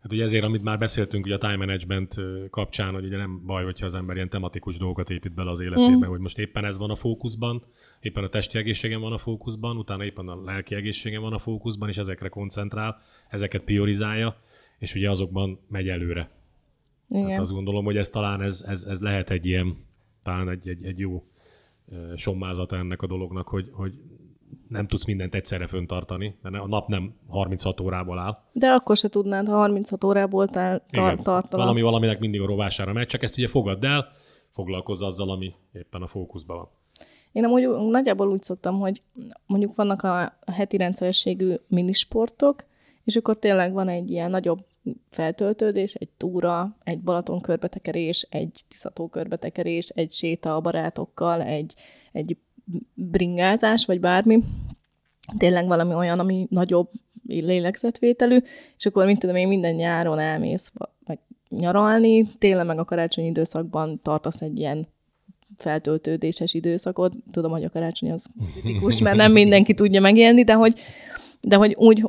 [0.04, 2.16] Hát ugye ezért, amit már beszéltünk ugye a time management
[2.50, 6.06] kapcsán, hogy ugye nem baj, hogyha az ember ilyen tematikus dolgokat épít bele az életébe,
[6.06, 6.10] mm.
[6.10, 7.64] hogy most éppen ez van a fókuszban,
[8.00, 11.90] éppen a testi egészségem van a fókuszban, utána éppen a lelki egészségem van a fókuszban,
[11.90, 14.38] és ezekre koncentrál, ezeket priorizálja,
[14.78, 16.30] és ugye azokban megy előre.
[17.10, 17.30] Igen.
[17.30, 19.76] Hát azt gondolom, hogy ez talán ez, ez, ez lehet egy ilyen,
[20.24, 21.24] talán egy, egy, egy jó
[22.16, 23.94] sommázata ennek a dolognak, hogy, hogy
[24.68, 28.38] nem tudsz mindent egyszerre föntartani, mert a nap nem 36 órából áll.
[28.52, 31.64] De akkor se tudnád, ha 36 órából tar- Igen, tartana.
[31.64, 34.08] valami valaminek mindig a rovására megy, csak ezt ugye fogadd el,
[34.52, 36.70] foglalkozz azzal, ami éppen a fókuszban van.
[37.32, 39.02] Én amúgy nagyjából úgy szoktam, hogy
[39.46, 42.64] mondjuk vannak a heti rendszerességű minisportok,
[43.04, 44.60] és akkor tényleg van egy ilyen nagyobb
[45.10, 51.74] feltöltődés, egy túra, egy Balaton körbetekerés, egy Tiszató körbetekerés, egy séta a barátokkal, egy,
[52.12, 52.38] egy
[52.94, 54.44] bringázás, vagy bármi.
[55.38, 56.90] Tényleg valami olyan, ami nagyobb
[57.28, 58.38] lélegzetvételű,
[58.78, 60.72] és akkor, mint tudom én, minden nyáron elmész
[61.06, 64.88] meg nyaralni, tényleg meg a karácsonyi időszakban tartasz egy ilyen
[65.58, 67.14] feltöltődéses időszakot.
[67.32, 70.80] Tudom, hogy a karácsony az kritikus, mert nem mindenki tudja megélni, de hogy,
[71.46, 72.06] de hogy úgy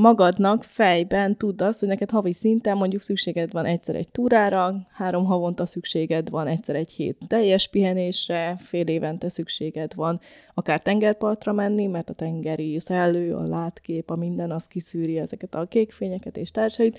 [0.00, 5.24] magadnak fejben tudd azt, hogy neked havi szinten mondjuk szükséged van egyszer egy túrára, három
[5.24, 10.20] havonta szükséged van egyszer egy hét teljes pihenésre, fél évente szükséged van
[10.54, 15.66] akár tengerpartra menni, mert a tengeri szellő, a látkép, a minden, az kiszűri ezeket a
[15.66, 16.98] kékfényeket és társait,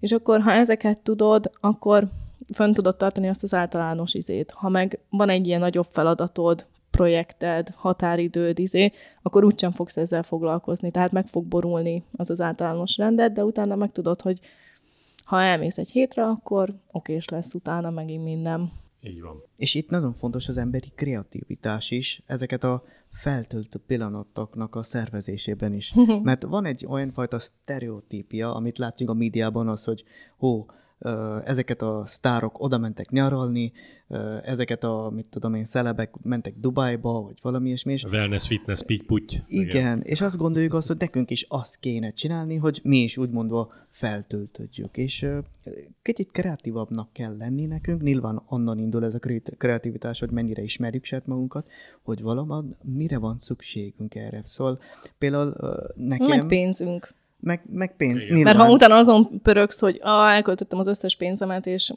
[0.00, 2.08] és akkor, ha ezeket tudod, akkor
[2.54, 4.50] fönn tudod tartani azt az általános izét.
[4.50, 10.90] Ha meg van egy ilyen nagyobb feladatod, projekted, határidőd, izé, akkor úgysem fogsz ezzel foglalkozni.
[10.90, 14.40] Tehát meg fog borulni az az általános rendet, de utána meg tudod, hogy
[15.24, 18.70] ha elmész egy hétre, akkor okés lesz utána megint minden.
[19.00, 19.42] Így van.
[19.56, 25.94] És itt nagyon fontos az emberi kreativitás is, ezeket a feltöltő pillanatoknak a szervezésében is.
[26.22, 30.04] Mert van egy olyan fajta sztereotípia, amit látjuk a médiában, az, hogy
[30.36, 30.66] hó,
[31.44, 33.72] ezeket a sztárok oda mentek nyaralni,
[34.42, 39.04] ezeket a, mit tudom én, szelebek mentek Dubájba, vagy valami ilyesmi, és Wellness, fitness, pitty
[39.06, 39.34] putty.
[39.46, 43.16] igen, Igen, és azt gondoljuk azt, hogy nekünk is azt kéne csinálni, hogy mi is
[43.16, 44.96] úgymondva feltöltödjük.
[44.96, 45.26] És
[46.02, 51.04] kicsit kreatívabbnak kell lenni nekünk, nyilván onnan indul ez a kre- kreativitás, hogy mennyire ismerjük
[51.04, 51.66] saját magunkat,
[52.02, 54.42] hogy valóban mire van szükségünk erre.
[54.44, 54.80] Szóval
[55.18, 55.56] például
[55.94, 56.28] nekem...
[56.28, 57.14] Meg pénzünk.
[57.40, 58.22] Meg, meg pénz.
[58.22, 58.34] Igen.
[58.34, 61.92] Nyilván, Mert ha utána azon pörögsz, hogy ah, elköltöttem az összes pénzemet, és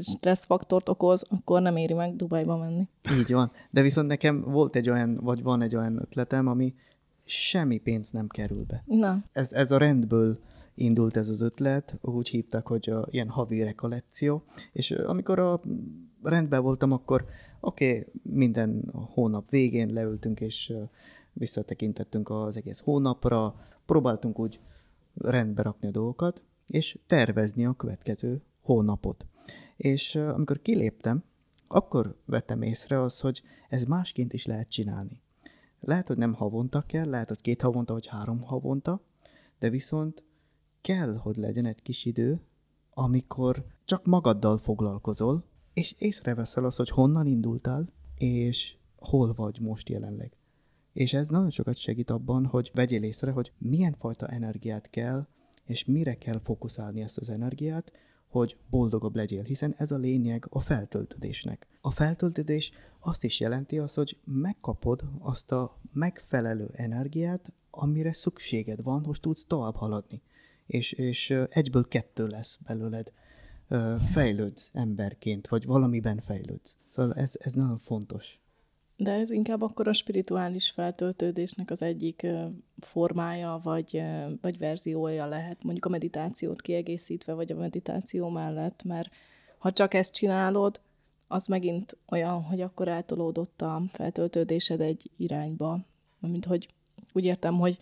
[0.00, 2.88] stresszfaktort okoz, akkor nem éri meg Dubajba menni.
[3.18, 3.50] Így van.
[3.70, 6.74] De viszont nekem volt egy olyan, vagy van egy olyan ötletem, ami
[7.24, 8.82] semmi pénz nem kerül be.
[8.86, 10.38] Na, ez, ez a rendből
[10.74, 15.60] indult ez az ötlet, úgy hívták, hogy a, ilyen havi rekolekció, és amikor a
[16.22, 17.24] rendben voltam, akkor
[17.60, 20.72] oké, okay, minden hónap végén leültünk, és
[21.32, 23.54] visszatekintettünk az egész hónapra,
[23.90, 24.60] próbáltunk úgy
[25.14, 29.26] rendbe rakni a dolgokat, és tervezni a következő hónapot.
[29.76, 31.24] És amikor kiléptem,
[31.68, 35.22] akkor vettem észre az, hogy ez másként is lehet csinálni.
[35.80, 39.00] Lehet, hogy nem havonta kell, lehet, hogy két havonta, vagy három havonta,
[39.58, 40.22] de viszont
[40.80, 42.40] kell, hogy legyen egy kis idő,
[42.90, 50.39] amikor csak magaddal foglalkozol, és észreveszel azt, hogy honnan indultál, és hol vagy most jelenleg.
[50.92, 55.26] És ez nagyon sokat segít abban, hogy vegyél észre, hogy milyen fajta energiát kell,
[55.64, 57.92] és mire kell fókuszálni ezt az energiát,
[58.28, 61.66] hogy boldogabb legyél, hiszen ez a lényeg a feltöltődésnek.
[61.80, 69.04] A feltöltődés azt is jelenti az, hogy megkapod azt a megfelelő energiát, amire szükséged van,
[69.04, 70.22] hogy tudsz tovább haladni.
[70.66, 73.12] És, és egyből kettő lesz belőled.
[74.12, 76.76] Fejlődsz emberként, vagy valamiben fejlődsz.
[76.94, 78.40] Szóval ez, ez nagyon fontos.
[79.02, 82.26] De ez inkább akkor a spirituális feltöltődésnek az egyik
[82.78, 84.02] formája, vagy,
[84.40, 89.12] vagy verziója lehet, mondjuk a meditációt kiegészítve, vagy a meditáció mellett, mert
[89.58, 90.80] ha csak ezt csinálod,
[91.26, 95.78] az megint olyan, hogy akkor eltolódott a feltöltődésed egy irányba.
[96.18, 96.68] Mint hogy
[97.12, 97.78] úgy értem, hogy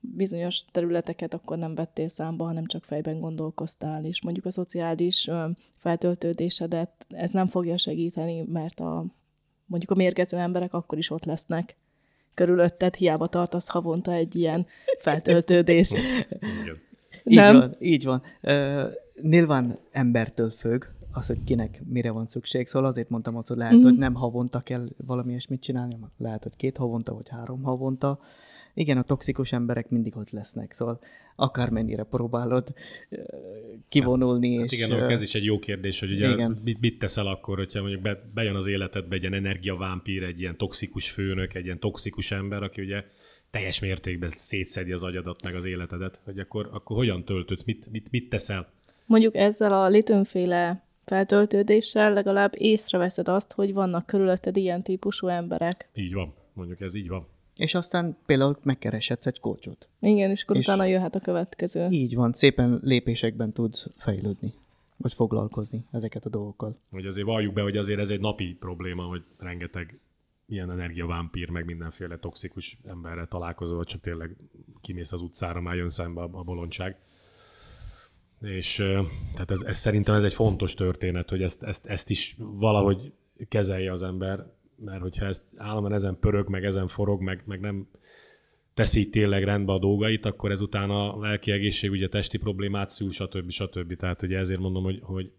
[0.00, 5.30] bizonyos területeket akkor nem vettél számba, hanem csak fejben gondolkoztál, és mondjuk a szociális
[5.76, 9.04] feltöltődésedet ez nem fogja segíteni, mert a,
[9.66, 11.76] mondjuk a mérgező emberek akkor is ott lesznek
[12.34, 14.66] körülötted, hiába tartasz havonta egy ilyen
[14.98, 15.96] feltöltődést.
[17.24, 18.22] Így van, így van.
[18.42, 18.82] Uh,
[19.22, 22.66] nyilván embertől függ, az, hogy kinek mire van szükség.
[22.66, 23.84] Szóval azért mondtam azt, hogy lehet, mm-hmm.
[23.84, 28.18] hogy nem havonta kell valami ilyesmit csinálni, lehet, hogy két havonta, vagy három havonta.
[28.76, 31.00] Igen, a toxikus emberek mindig ott lesznek, szóval
[31.36, 32.74] akármennyire próbálod
[33.88, 34.56] kivonulni.
[34.56, 36.60] Hát, és, hát igen, ez is egy jó kérdés, hogy ugye igen.
[36.64, 40.56] mit, mit teszel akkor, hogyha mondjuk be, bejön az életedbe egy ilyen energiavámpír, egy ilyen
[40.56, 43.04] toxikus főnök, egy ilyen toxikus ember, aki ugye
[43.50, 48.10] teljes mértékben szétszedi az agyadat, meg az életedet, hogy akkor, akkor hogyan töltődsz, mit, mit,
[48.10, 48.68] mit teszel?
[49.06, 55.88] Mondjuk ezzel a litönféle feltöltődéssel legalább észreveszed azt, hogy vannak körülötted ilyen típusú emberek.
[55.94, 57.26] Így van, mondjuk ez így van.
[57.56, 59.88] És aztán például megkereshetsz egy kócsot.
[60.00, 61.86] Igen, és akkor és utána jöhet a következő.
[61.90, 64.52] Így van, szépen lépésekben tud fejlődni,
[64.96, 66.78] vagy foglalkozni ezeket a dolgokkal.
[66.90, 69.98] Hogy azért valljuk be, hogy azért ez egy napi probléma, hogy rengeteg
[70.46, 74.36] ilyen energiavámpír, meg mindenféle toxikus emberre találkozol, csak tényleg
[74.80, 76.98] kimész az utcára, már jön szembe a bolondság.
[78.40, 78.74] És
[79.32, 83.12] tehát ez, ez szerintem ez egy fontos történet, hogy ezt, ezt, ezt is valahogy
[83.48, 84.46] kezelje az ember,
[84.84, 87.88] mert hogyha ezt állandóan ezen pörög, meg ezen forog, meg, meg nem
[88.74, 93.50] teszi tényleg rendbe a dolgait, akkor ezután a lelki egészség, ugye testi problémát szül, stb.
[93.50, 93.96] stb.
[93.96, 95.30] Tehát ugye ezért mondom, hogy, hogy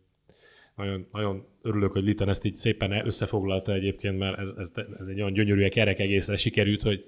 [0.76, 5.20] nagyon, nagyon örülök, hogy Liten ezt így szépen összefoglalta egyébként, mert ez, ez, ez egy
[5.20, 7.06] olyan gyönyörű kerek egészre sikerült, hogy,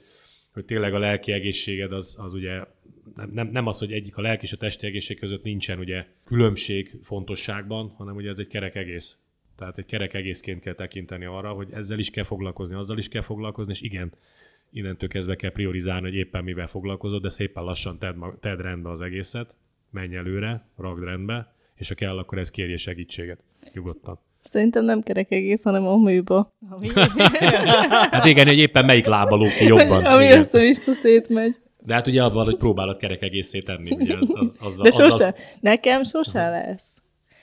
[0.54, 2.64] hogy tényleg a lelki egészséged az, az ugye
[3.16, 6.06] nem, nem, nem az, hogy egyik a lelki és a testi egészség között nincsen ugye
[6.26, 9.18] különbség fontosságban, hanem ugye ez egy kerek egész.
[9.60, 13.22] Tehát egy kerek egészként kell tekinteni arra, hogy ezzel is kell foglalkozni, azzal is kell
[13.22, 14.12] foglalkozni, és igen,
[14.72, 19.02] innentől kezdve kell priorizálni, hogy éppen mivel foglalkozod, de szépen lassan tedd, tedd rendbe az
[19.02, 19.54] egészet,
[19.90, 23.40] menj előre, ragd rendbe, és ha kell, akkor ez kérje segítséget.
[23.74, 24.20] Nyugodtan.
[24.44, 26.54] Szerintem nem kerek egész, hanem a műba.
[28.12, 30.06] hát igen, hogy éppen melyik lába lók ki jobban.
[30.06, 31.56] Ami össze-vissza szétmegy.
[31.86, 33.92] De hát ugye van, hogy próbálod kerek egészét tenni.
[33.92, 35.28] Ugye az, az, az, De sose.
[35.28, 36.99] Az, Nekem sose lesz.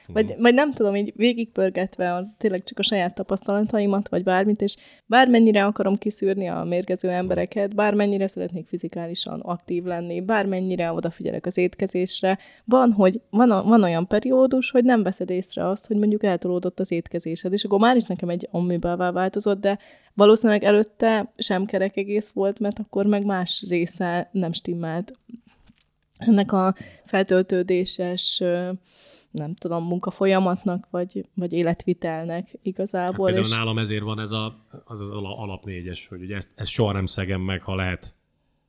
[0.07, 4.77] Vagy, vagy nem tudom, így végigpörgetve a, tényleg csak a saját tapasztalataimat, vagy bármit, és
[5.07, 12.39] bármennyire akarom kiszűrni a mérgező embereket, bármennyire szeretnék fizikálisan aktív lenni, bármennyire odafigyelek az étkezésre,
[12.65, 16.81] van, hogy van, a, van olyan periódus, hogy nem veszed észre azt, hogy mondjuk eltolódott
[16.81, 19.79] az étkezésed, és akkor már is nekem egy amibává változott, de
[20.15, 25.13] valószínűleg előtte sem kerek egész volt, mert akkor meg más része nem stimmelt.
[26.19, 28.43] Ennek a feltöltődéses
[29.31, 33.33] nem tudom, munkafolyamatnak, vagy, vagy életvitelnek igazából.
[33.33, 33.51] Hát, és...
[33.51, 37.07] nálam ezért van ez a, az az alap négyes, hogy ugye ezt, ezt soha nem
[37.07, 38.15] szegem meg, ha lehet.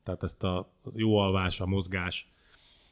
[0.04, 2.32] Tehát ezt a jó alvás, a mozgás.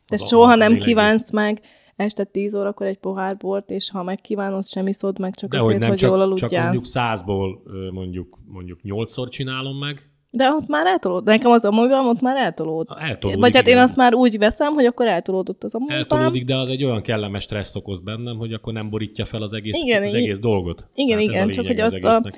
[0.09, 0.85] De soha nem lélegzés.
[0.85, 1.61] kívánsz meg
[1.97, 5.73] este 10 órakor egy pohár bort, és ha megkívánod, sem iszod meg csak De azért,
[5.73, 6.51] hogy, nem, hogy csak, jól aludjál.
[6.51, 11.25] Csak mondjuk százból mondjuk, mondjuk nyolcszor csinálom meg, de ott már eltolód.
[11.25, 12.89] Nekem az amúgyban ott már eltolód.
[12.99, 13.77] Eltolódik, Vagy hát igen.
[13.77, 15.97] én azt már úgy veszem, hogy akkor eltolódott az amúgyban.
[15.97, 19.53] Eltolódik, de az egy olyan kellemes stressz okoz bennem, hogy akkor nem borítja fel az
[19.53, 20.87] egész, igen, az egész dolgot.
[20.95, 22.31] Igen, hát igen, csak hogy az azt a,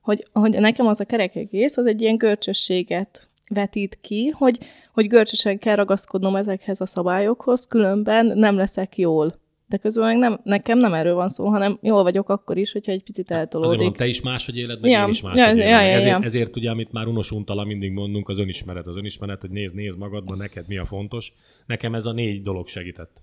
[0.00, 4.58] hogy, hogy nekem az a kerek egész, az egy ilyen görcsösséget vetít ki, hogy,
[4.92, 9.34] hogy görcsösen kell ragaszkodnom ezekhez a szabályokhoz, különben nem leszek jól
[9.68, 12.92] de közben meg nem, nekem nem erről van szó, hanem jól vagyok akkor is, hogyha
[12.92, 13.72] egy picit eltolódik.
[13.72, 15.02] Azért mondom, te is máshogy éled, meg ja.
[15.02, 15.68] én is máshogy ja, éled.
[15.68, 16.24] Ja, ja, ezért, ja.
[16.24, 18.86] ezért ugye, amit már Unos Untala mindig mondunk, az önismeret.
[18.86, 21.32] Az önismeret, hogy nézd, nézd magadban, neked mi a fontos.
[21.66, 23.22] Nekem ez a négy dolog segített.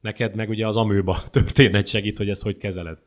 [0.00, 2.98] Neked meg ugye az amőba történet segít, hogy ezt hogy kezeled.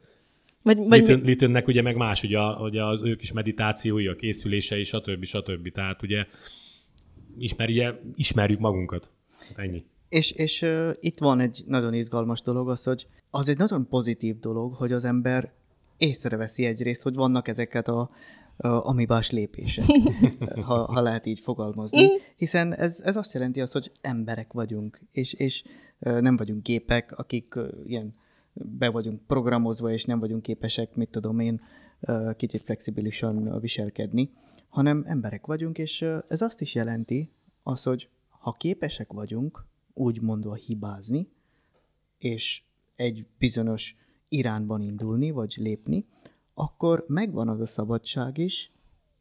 [0.62, 5.26] Vagy, vagy Litönnek ugye meg más, ugye, ugye az ők is meditációi, a készülései, stb.
[5.26, 5.72] stb.
[5.72, 6.26] Tehát ugye
[7.38, 9.10] ismerje, ismerjük magunkat.
[9.48, 9.84] Hát ennyi.
[10.14, 14.40] És, és uh, itt van egy nagyon izgalmas dolog az, hogy az egy nagyon pozitív
[14.40, 15.52] dolog, hogy az ember
[15.98, 18.10] észreveszi egyrészt, hogy vannak ezeket a,
[18.58, 19.86] a amibás lépések,
[20.68, 22.08] ha, ha lehet így fogalmazni.
[22.36, 25.64] Hiszen ez, ez azt jelenti az, hogy emberek vagyunk, és, és
[26.00, 28.16] nem vagyunk gépek, akik ilyen
[28.54, 31.62] be vagyunk programozva, és nem vagyunk képesek, mit tudom én,
[32.36, 34.32] kicsit flexibilisan viselkedni,
[34.70, 37.32] hanem emberek vagyunk, és ez azt is jelenti,
[37.64, 41.30] az, hogy ha képesek vagyunk, úgy mondva hibázni,
[42.18, 42.64] és
[42.96, 43.96] egy bizonyos
[44.28, 46.06] irányban indulni, vagy lépni,
[46.54, 48.72] akkor megvan az a szabadság is,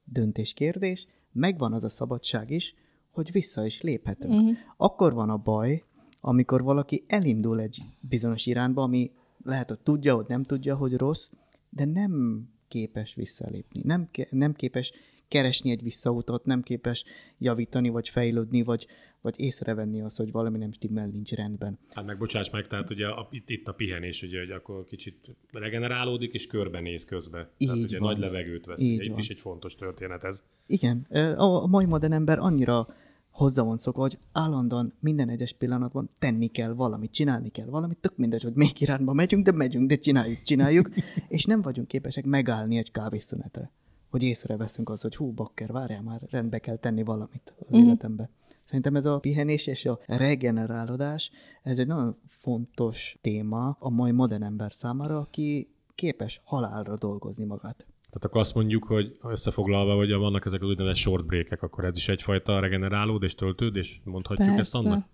[0.04, 2.74] döntéskérdés, megvan az a szabadság is,
[3.10, 4.40] hogy vissza is léphetünk.
[4.40, 4.50] Mhm.
[4.76, 5.84] Akkor van a baj,
[6.20, 9.10] amikor valaki elindul egy bizonyos irányba, ami
[9.44, 11.30] lehet, hogy tudja, hogy nem tudja, hogy rossz,
[11.70, 14.92] de nem képes visszalépni, nem, ke- nem képes
[15.32, 17.04] keresni egy visszautat, nem képes
[17.38, 18.86] javítani, vagy fejlődni, vagy,
[19.20, 21.78] vagy észrevenni azt, hogy valami nem stimmel, nincs rendben.
[21.90, 25.36] Hát meg bocsáss meg, tehát ugye a, itt, itt a pihenés, ugye, hogy akkor kicsit
[25.52, 27.50] regenerálódik, és körbenéz közbe.
[27.58, 28.08] tehát Így ugye van.
[28.12, 28.80] nagy levegőt vesz.
[28.80, 29.18] Így Ugye, itt van.
[29.18, 30.42] is egy fontos történet ez.
[30.66, 32.86] Igen, a mai modern ember annyira
[33.30, 38.16] hozzá van szokva, hogy állandóan minden egyes pillanatban tenni kell valamit, csinálni kell valamit, tök
[38.16, 40.88] mindegy, hogy melyik irányba megyünk, de megyünk, de csináljuk, csináljuk,
[41.28, 43.70] és nem vagyunk képesek megállni egy kávészünetre,
[44.12, 47.82] hogy észreveszünk az, hogy hú, bakker, várjál már, rendbe kell tenni valamit az Mhm.
[47.82, 48.30] életembe.
[48.64, 51.30] Szerintem ez a pihenés és a regenerálódás,
[51.62, 57.76] ez egy nagyon fontos téma a mai modern ember számára, aki képes halálra dolgozni magát.
[58.06, 61.96] Tehát akkor azt mondjuk, hogy összefoglalva, hogy vannak ezek az úgynevezett short breakek, akkor ez
[61.96, 64.78] is egyfajta regenerálódés, töltődés, mondhatjuk ezt Persze.
[64.88, 65.06] annak?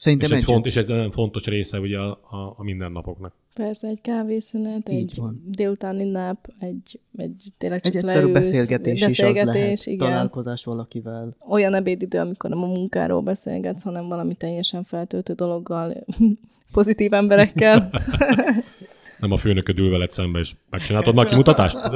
[0.00, 3.32] Szerintem És ez, egy font, és ez nagyon fontos része ugye a, a, a mindennapoknak.
[3.54, 5.42] Persze, egy kávészünet, Így egy van.
[5.46, 9.98] délutáni nap, egy, egy tényleg csak Egy egyszerű leülsz, beszélgetés, beszélgetés is az lehet, igen.
[9.98, 11.36] találkozás valakivel.
[11.48, 16.04] Olyan ebédidő, amikor nem a munkáról beszélgetsz, hanem valami teljesen feltöltő dologgal,
[16.72, 17.90] pozitív emberekkel.
[19.20, 21.78] Nem a főnököd ül veled szembe, és megcsináltad már a kimutatást?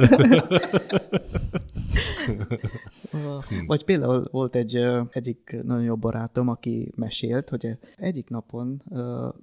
[3.65, 4.75] Vagy például volt egy
[5.09, 8.83] egyik nagyon jó barátom, aki mesélt, hogy egyik napon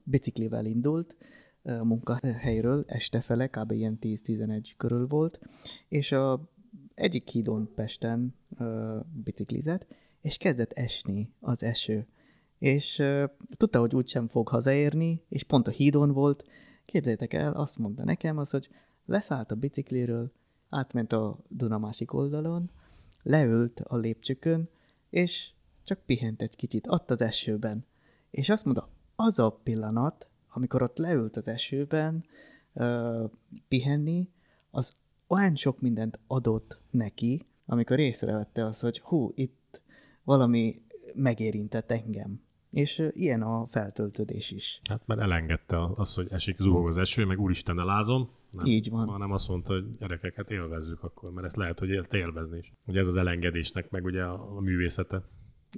[0.05, 1.15] biciklivel indult
[1.63, 3.71] a munkahelyről, este fele, kb.
[3.71, 5.41] ilyen 10-11 körül volt,
[5.89, 6.51] és a
[6.95, 9.87] egyik hídon Pesten ö, biciklizett,
[10.21, 12.07] és kezdett esni az eső.
[12.59, 13.25] És ö,
[13.57, 16.45] tudta, hogy úgysem fog hazaérni, és pont a hídon volt.
[16.85, 18.69] Képzeljétek el, azt mondta nekem az, hogy
[19.07, 20.33] leszállt a bicikliről,
[20.73, 22.71] átment a Duna másik oldalon,
[23.23, 24.69] leült a lépcsőkön,
[25.11, 25.51] és
[25.85, 27.85] csak pihent egy kicsit, ott az esőben.
[28.31, 32.25] És azt mondta, az a pillanat, amikor ott leült az esőben
[32.75, 33.25] ö,
[33.69, 34.29] pihenni,
[34.71, 39.81] az olyan sok mindent adott neki, amikor észrevette az, hogy hú, itt
[40.25, 40.83] valami
[41.15, 42.41] megérintett engem.
[42.71, 44.81] És ilyen a feltöltődés is.
[44.85, 48.31] Hát mert elengedte az, hogy esik, zuhog az eső, meg úristen elázom.
[48.53, 49.09] Nem, Így van.
[49.09, 52.73] Hanem azt mondta, hogy gyerekeket élvezzük akkor, mert ezt lehet, hogy él- élvezni is.
[52.87, 55.23] Ugye ez az elengedésnek, meg ugye a, a művészete.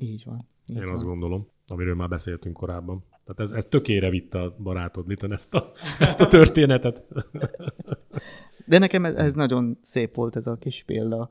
[0.01, 0.49] Így van.
[0.67, 0.93] Így Én van.
[0.93, 3.05] azt gondolom, amiről már beszéltünk korábban.
[3.11, 7.03] Tehát ez, ez tökére vitte a barátod, Liton, ezt a, ezt a történetet.
[8.67, 11.29] De nekem ez, ez nagyon szép volt ez a kis példa,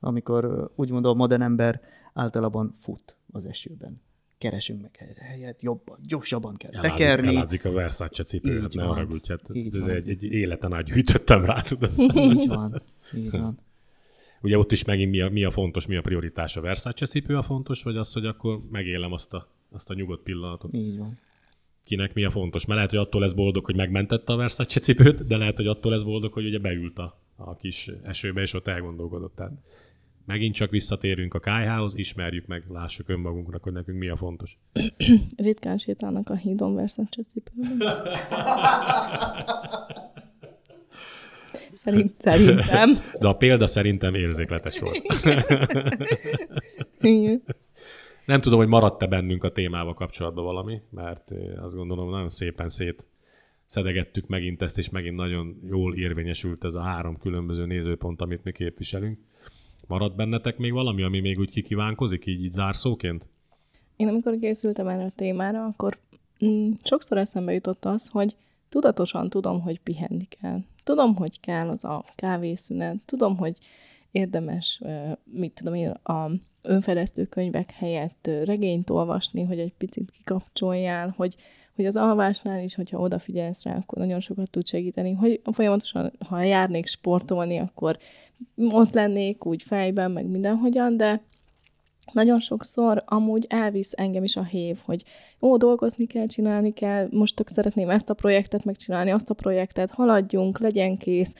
[0.00, 1.80] amikor úgymond a modern ember
[2.14, 4.00] általában fut az esőben.
[4.38, 7.28] Keresünk meg egy helyet, jobban, gyorsabban kell Elázik, tekerni.
[7.28, 9.40] elázik a Versace cipő, hát ne haragudj, hát
[9.72, 9.90] ez van.
[9.90, 11.92] egy, egy életen át gyűjtöttem rá, tudod.
[12.32, 12.82] Így van,
[13.14, 13.58] így van.
[14.40, 16.56] Ugye ott is megint mi a, mi a fontos, mi a prioritás?
[16.56, 20.22] A Versace cipő a fontos, vagy az, hogy akkor megélem azt a, azt a nyugodt
[20.22, 20.74] pillanatot?
[20.74, 21.18] Így van.
[21.84, 22.64] Kinek mi a fontos?
[22.66, 25.92] Mert lehet, hogy attól lesz boldog, hogy megmentette a Versace cipőt, de lehet, hogy attól
[25.92, 29.36] lesz boldog, hogy ugye beült a, a kis esőbe, és ott elgondolkodott.
[29.36, 29.52] Tehát
[30.26, 34.58] megint csak visszatérünk a kájhához, ismerjük meg, lássuk önmagunknak, hogy nekünk mi a fontos.
[35.36, 37.78] Ritkán sétálnak a hídon Versace cipőben.
[41.74, 42.92] Szerint, szerintem.
[43.18, 45.02] De a példa szerintem érzékletes volt.
[47.00, 47.42] Igen.
[48.24, 53.04] Nem tudom, hogy maradt-e bennünk a témával kapcsolatban valami, mert azt gondolom nagyon szépen szét
[53.64, 58.52] szedegettük megint ezt, és megint nagyon jól érvényesült ez a három különböző nézőpont, amit mi
[58.52, 59.18] képviselünk.
[59.86, 63.26] Maradt bennetek még valami, ami még úgy kikívánkozik, így, így zárszóként?
[63.96, 65.98] Én amikor készültem erre a témára, akkor
[66.44, 68.36] mm, sokszor eszembe jutott az, hogy
[68.68, 70.60] tudatosan tudom, hogy pihenni kell.
[70.84, 73.56] Tudom, hogy kell az a kávészünet, tudom, hogy
[74.10, 74.80] érdemes,
[75.24, 76.30] mit tudom én, a
[76.66, 81.36] önfedeztő könyvek helyett regényt olvasni, hogy egy picit kikapcsoljál, hogy,
[81.74, 86.42] hogy az alvásnál is, hogyha odafigyelsz rá, akkor nagyon sokat tud segíteni, hogy folyamatosan, ha
[86.42, 87.98] járnék sportolni, akkor
[88.56, 91.22] ott lennék úgy fejben, meg mindenhogyan, de
[92.12, 95.02] nagyon sokszor amúgy elvisz engem is a hév, hogy
[95.40, 99.90] ó, dolgozni kell, csinálni kell, most tök szeretném ezt a projektet megcsinálni, azt a projektet,
[99.90, 101.34] haladjunk, legyen kész,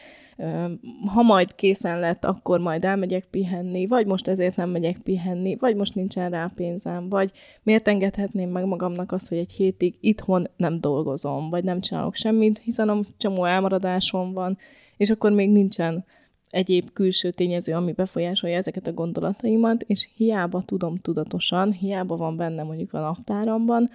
[1.07, 5.77] ha majd készen lett, akkor majd elmegyek pihenni, vagy most ezért nem megyek pihenni, vagy
[5.77, 10.81] most nincsen rá pénzem, vagy miért engedhetném meg magamnak azt, hogy egy hétig itthon nem
[10.81, 14.59] dolgozom, vagy nem csinálok semmit, hiszen a csomó elmaradásom van,
[14.97, 16.05] és akkor még nincsen
[16.57, 22.63] egyéb külső tényező, ami befolyásolja ezeket a gondolataimat, és hiába tudom tudatosan, hiába van benne
[22.63, 23.91] mondjuk a naptáramban,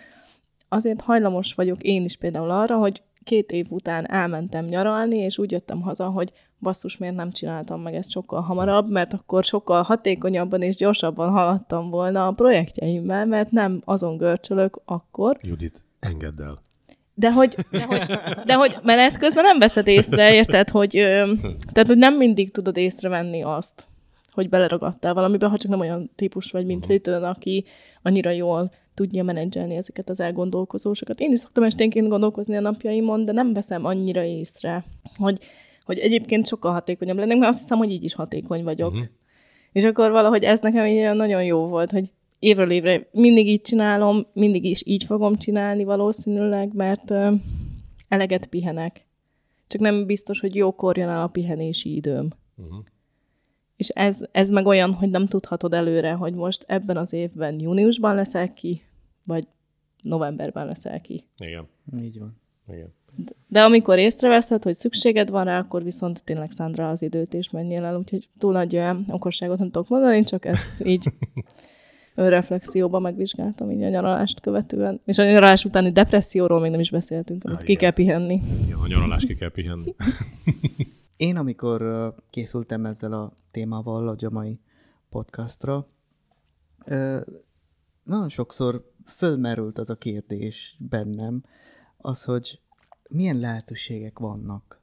[0.68, 5.51] azért hajlamos vagyok én is például arra, hogy két év után elmentem nyaralni, és úgy
[5.51, 10.62] jöttem haza, hogy basszus, miért nem csináltam meg ezt sokkal hamarabb, mert akkor sokkal hatékonyabban
[10.62, 15.38] és gyorsabban haladtam volna a projektjeimmel, mert nem azon görcsölök akkor.
[15.41, 16.62] Judit, engedd el.
[17.22, 17.99] De hogy, de hogy,
[18.45, 21.32] de hogy menet közben nem veszed észre, érted, hogy, ö,
[21.74, 23.88] tehát, hogy nem mindig tudod észrevenni azt,
[24.32, 27.65] hogy beleragadtál valamibe, ha csak nem olyan típus vagy, mint Little, aki
[28.01, 31.19] annyira jól tudja menedzselni ezeket az elgondolkozósokat.
[31.19, 34.84] Én is szoktam esténként gondolkozni a napjaimon, de nem veszem annyira észre,
[35.17, 35.39] hogy,
[35.86, 38.91] hogy egyébként sokkal hatékonyabb lennék, mert azt hiszem, hogy így is hatékony vagyok.
[38.91, 39.07] Uh-huh.
[39.72, 42.11] És akkor valahogy ez nekem így nagyon jó volt, hogy
[42.41, 47.13] évről évre mindig így csinálom, mindig is így fogom csinálni valószínűleg, mert
[48.07, 49.05] eleget pihenek.
[49.67, 52.27] Csak nem biztos, hogy jókor jön el a pihenési időm.
[52.57, 52.83] Uh-huh.
[53.75, 58.15] És ez, ez meg olyan, hogy nem tudhatod előre, hogy most ebben az évben júniusban
[58.15, 58.81] leszel ki,
[59.25, 59.47] vagy
[60.01, 61.23] novemberben leszel ki.
[61.37, 61.67] Igen,
[62.01, 62.35] Így van.
[62.67, 62.93] igen.
[63.47, 67.49] De amikor észreveszed, hogy szükséged van rá, akkor viszont tényleg szánd rá az időt, és
[67.49, 67.97] menjél el.
[67.97, 71.03] Úgyhogy túl nagy olyan okosságot nem tudok mondani, csak ezt így
[72.16, 75.01] önreflexióban megvizsgáltam így a nyaralást követően.
[75.05, 77.82] És a nyaralás utáni depresszióról még nem is beszéltünk, amit Á, ki igen.
[77.82, 78.41] kell pihenni.
[78.64, 79.95] Igen, a nyaralás ki kell pihenni.
[81.18, 84.59] Én, amikor készültem ezzel a témával a mai
[85.09, 85.88] podcastra,
[88.03, 91.43] nagyon sokszor fölmerült az a kérdés bennem,
[91.97, 92.59] az, hogy
[93.09, 94.82] milyen lehetőségek vannak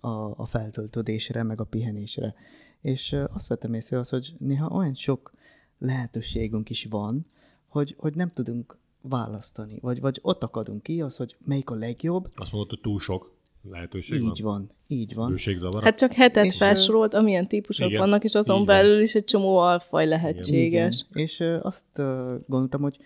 [0.00, 2.34] a, a feltöltődésre, meg a pihenésre.
[2.80, 5.32] És azt vettem észre az, hogy néha olyan sok
[5.80, 7.26] lehetőségünk is van,
[7.68, 12.30] hogy, hogy nem tudunk választani, vagy, vagy ott akadunk ki az, hogy melyik a legjobb.
[12.34, 13.32] Azt mondod, hogy túl sok
[13.70, 15.30] lehetőség Így van, így van.
[15.30, 15.82] Bőségzavar.
[15.82, 18.76] Hát csak hetet És, felsorolt, amilyen típusok igen, vannak, és azon így van.
[18.76, 21.06] belül is egy csomó alfaj lehetséges.
[21.08, 21.22] Igen.
[21.22, 21.84] És azt
[22.46, 22.98] gondoltam, hogy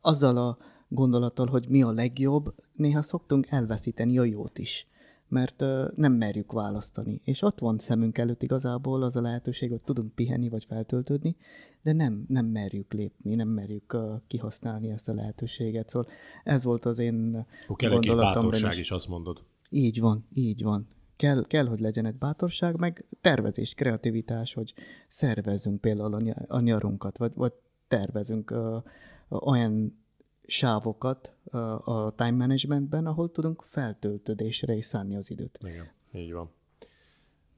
[0.00, 0.58] azzal a
[0.88, 4.86] gondolattal, hogy mi a legjobb, néha szoktunk elveszíteni a jót is.
[5.28, 7.20] Mert ö, nem merjük választani.
[7.24, 11.36] És ott van szemünk előtt igazából az a lehetőség, hogy tudunk pihenni vagy feltöltődni,
[11.82, 15.88] de nem, nem merjük lépni, nem merjük ö, kihasználni ezt a lehetőséget.
[15.88, 16.10] Szóval
[16.44, 18.78] ez volt az én Akkor kell gondolatomban bátorság is.
[18.78, 19.42] is, azt mondod.
[19.70, 20.88] Így van, így van.
[21.16, 24.74] Kell, kell, hogy legyen egy bátorság, meg tervezés, kreativitás, hogy
[25.08, 27.52] szervezzünk például a nyarunkat, vagy, vagy
[27.88, 28.82] tervezünk uh,
[29.28, 29.98] olyan
[30.48, 31.32] sávokat
[31.84, 35.58] a time managementben, ahol tudunk feltöltődésre is szánni az időt.
[35.62, 36.50] Igen, így van.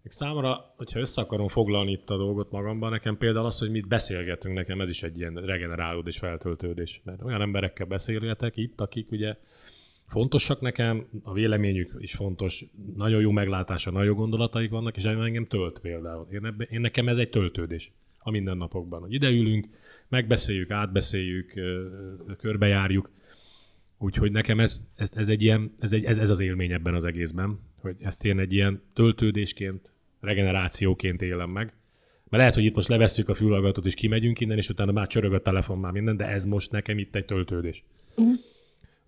[0.03, 3.88] Még számomra, hogyha össze akarom foglalni itt a dolgot magamban, nekem például az, hogy mit
[3.88, 7.01] beszélgetünk, nekem ez is egy ilyen regenerálódás, feltöltődés.
[7.05, 9.36] Mert olyan emberekkel beszélgetek itt, akik ugye
[10.07, 12.64] fontosak nekem, a véleményük is fontos,
[12.97, 16.26] nagyon jó meglátása, nagyon jó gondolataik vannak, és engem tölt például.
[16.30, 17.93] Én, ebbe, én nekem ez egy töltődés
[18.23, 19.01] a mindennapokban.
[19.01, 19.66] Hogy ideülünk,
[20.09, 21.53] megbeszéljük, átbeszéljük,
[22.39, 23.11] körbejárjuk,
[24.03, 27.05] Úgyhogy nekem ez, ez, ez, egy ilyen, ez, egy, ez, ez az élmény ebben az
[27.05, 29.91] egészben, hogy ezt én egy ilyen töltődésként,
[30.21, 31.64] regenerációként élem meg.
[32.29, 35.33] Mert lehet, hogy itt most levesszük a fülhallgatót és kimegyünk innen, és utána már csörög
[35.33, 37.85] a telefon, már minden, de ez most nekem itt egy töltődés.
[38.16, 38.29] Mhm.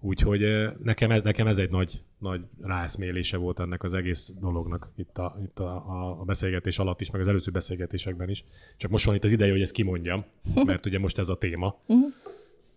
[0.05, 5.19] Úgyhogy nekem ez, nekem ez egy nagy, nagy ráeszmélése volt ennek az egész dolognak itt,
[5.19, 5.75] a, itt a,
[6.21, 8.45] a, beszélgetés alatt is, meg az előző beszélgetésekben is.
[8.77, 10.25] Csak most van itt az ideje, hogy ezt kimondjam,
[10.67, 11.79] mert ugye most ez a téma.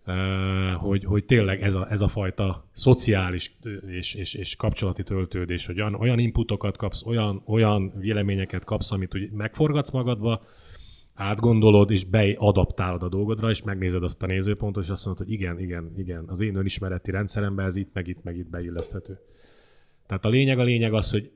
[0.05, 3.55] Eh, hogy, hogy tényleg ez a, ez a fajta szociális
[3.87, 9.15] és, és, és kapcsolati töltődés, hogy olyan, olyan inputokat kapsz, olyan, olyan véleményeket kapsz, amit
[9.15, 10.45] úgy megforgatsz magadba,
[11.15, 15.59] átgondolod, és beadaptálod a dolgodra, és megnézed azt a nézőpontot, és azt mondod, hogy igen,
[15.59, 19.19] igen, igen, az én önismereti rendszeremben ez itt, meg itt, meg itt beilleszthető.
[20.07, 21.31] Tehát a lényeg, a lényeg az, hogy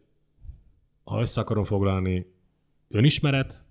[1.03, 2.25] ha össze akarom foglalni,
[2.89, 3.63] önismeret,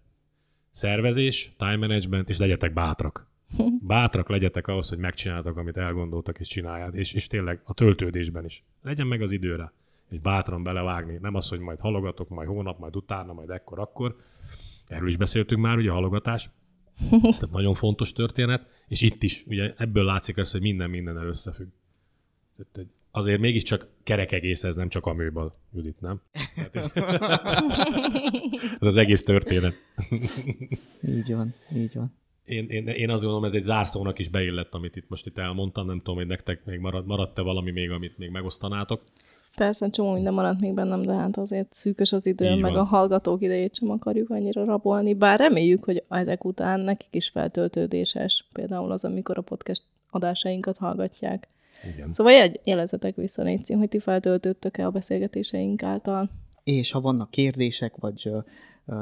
[0.70, 3.26] szervezés, time management, és legyetek bátrak.
[3.86, 6.94] Bátrak legyetek ahhoz, hogy megcsináltak, amit elgondoltak, és csinálják.
[6.94, 8.64] És, és tényleg a töltődésben is.
[8.82, 9.72] Legyen meg az időre.
[10.10, 11.18] És bátran belevágni.
[11.20, 14.16] Nem az, hogy majd halogatok, majd hónap, majd utána, majd ekkor, akkor.
[14.88, 16.50] Erről is beszéltünk már, ugye a halogatás.
[17.10, 18.66] Tehát nagyon fontos történet.
[18.88, 21.68] És itt is, ugye ebből látszik az, hogy minden mindennel összefügg.
[22.72, 26.20] Tehát Azért mégiscsak kerek egész ez, nem csak a műbal, Judit, nem?
[26.72, 26.84] Ez,
[28.80, 29.74] ez az egész történet.
[31.02, 32.14] Így van, így van.
[32.44, 35.86] én, én, én azt gondolom, ez egy zárszónak is beillett, amit itt most itt elmondtam.
[35.86, 39.02] Nem tudom, hogy nektek még marad, maradt-e valami még, amit még megosztanátok.
[39.58, 42.80] Persze, csomó minden maradt még bennem, de hát azért szűkös az idő, Így meg van.
[42.80, 48.48] a hallgatók idejét sem akarjuk annyira rabolni, bár reméljük, hogy ezek után nekik is feltöltődéses.
[48.52, 51.48] Például az, amikor a podcast adásainkat hallgatják.
[51.94, 52.12] Igen.
[52.12, 56.30] Szóval jel- jelezetek vissza, Néci, hogy ti feltöltöttök-e a beszélgetéseink által.
[56.64, 58.30] És ha vannak kérdések, vagy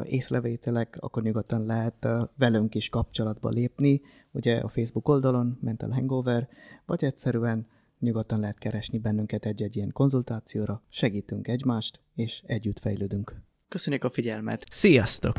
[0.04, 4.00] észrevételek, akkor nyugodtan lehet velünk is kapcsolatba lépni,
[4.32, 6.48] ugye a Facebook oldalon, Mental Hangover,
[6.86, 7.66] vagy egyszerűen
[7.98, 13.42] nyugodtan lehet keresni bennünket egy-egy ilyen konzultációra, segítünk egymást, és együtt fejlődünk.
[13.68, 14.64] Köszönjük a figyelmet!
[14.70, 15.36] Sziasztok!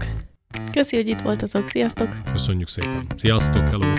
[0.72, 1.68] Köszi, hogy itt voltatok.
[1.68, 2.08] Sziasztok!
[2.32, 3.08] Köszönjük szépen.
[3.16, 3.94] Sziasztok, hello!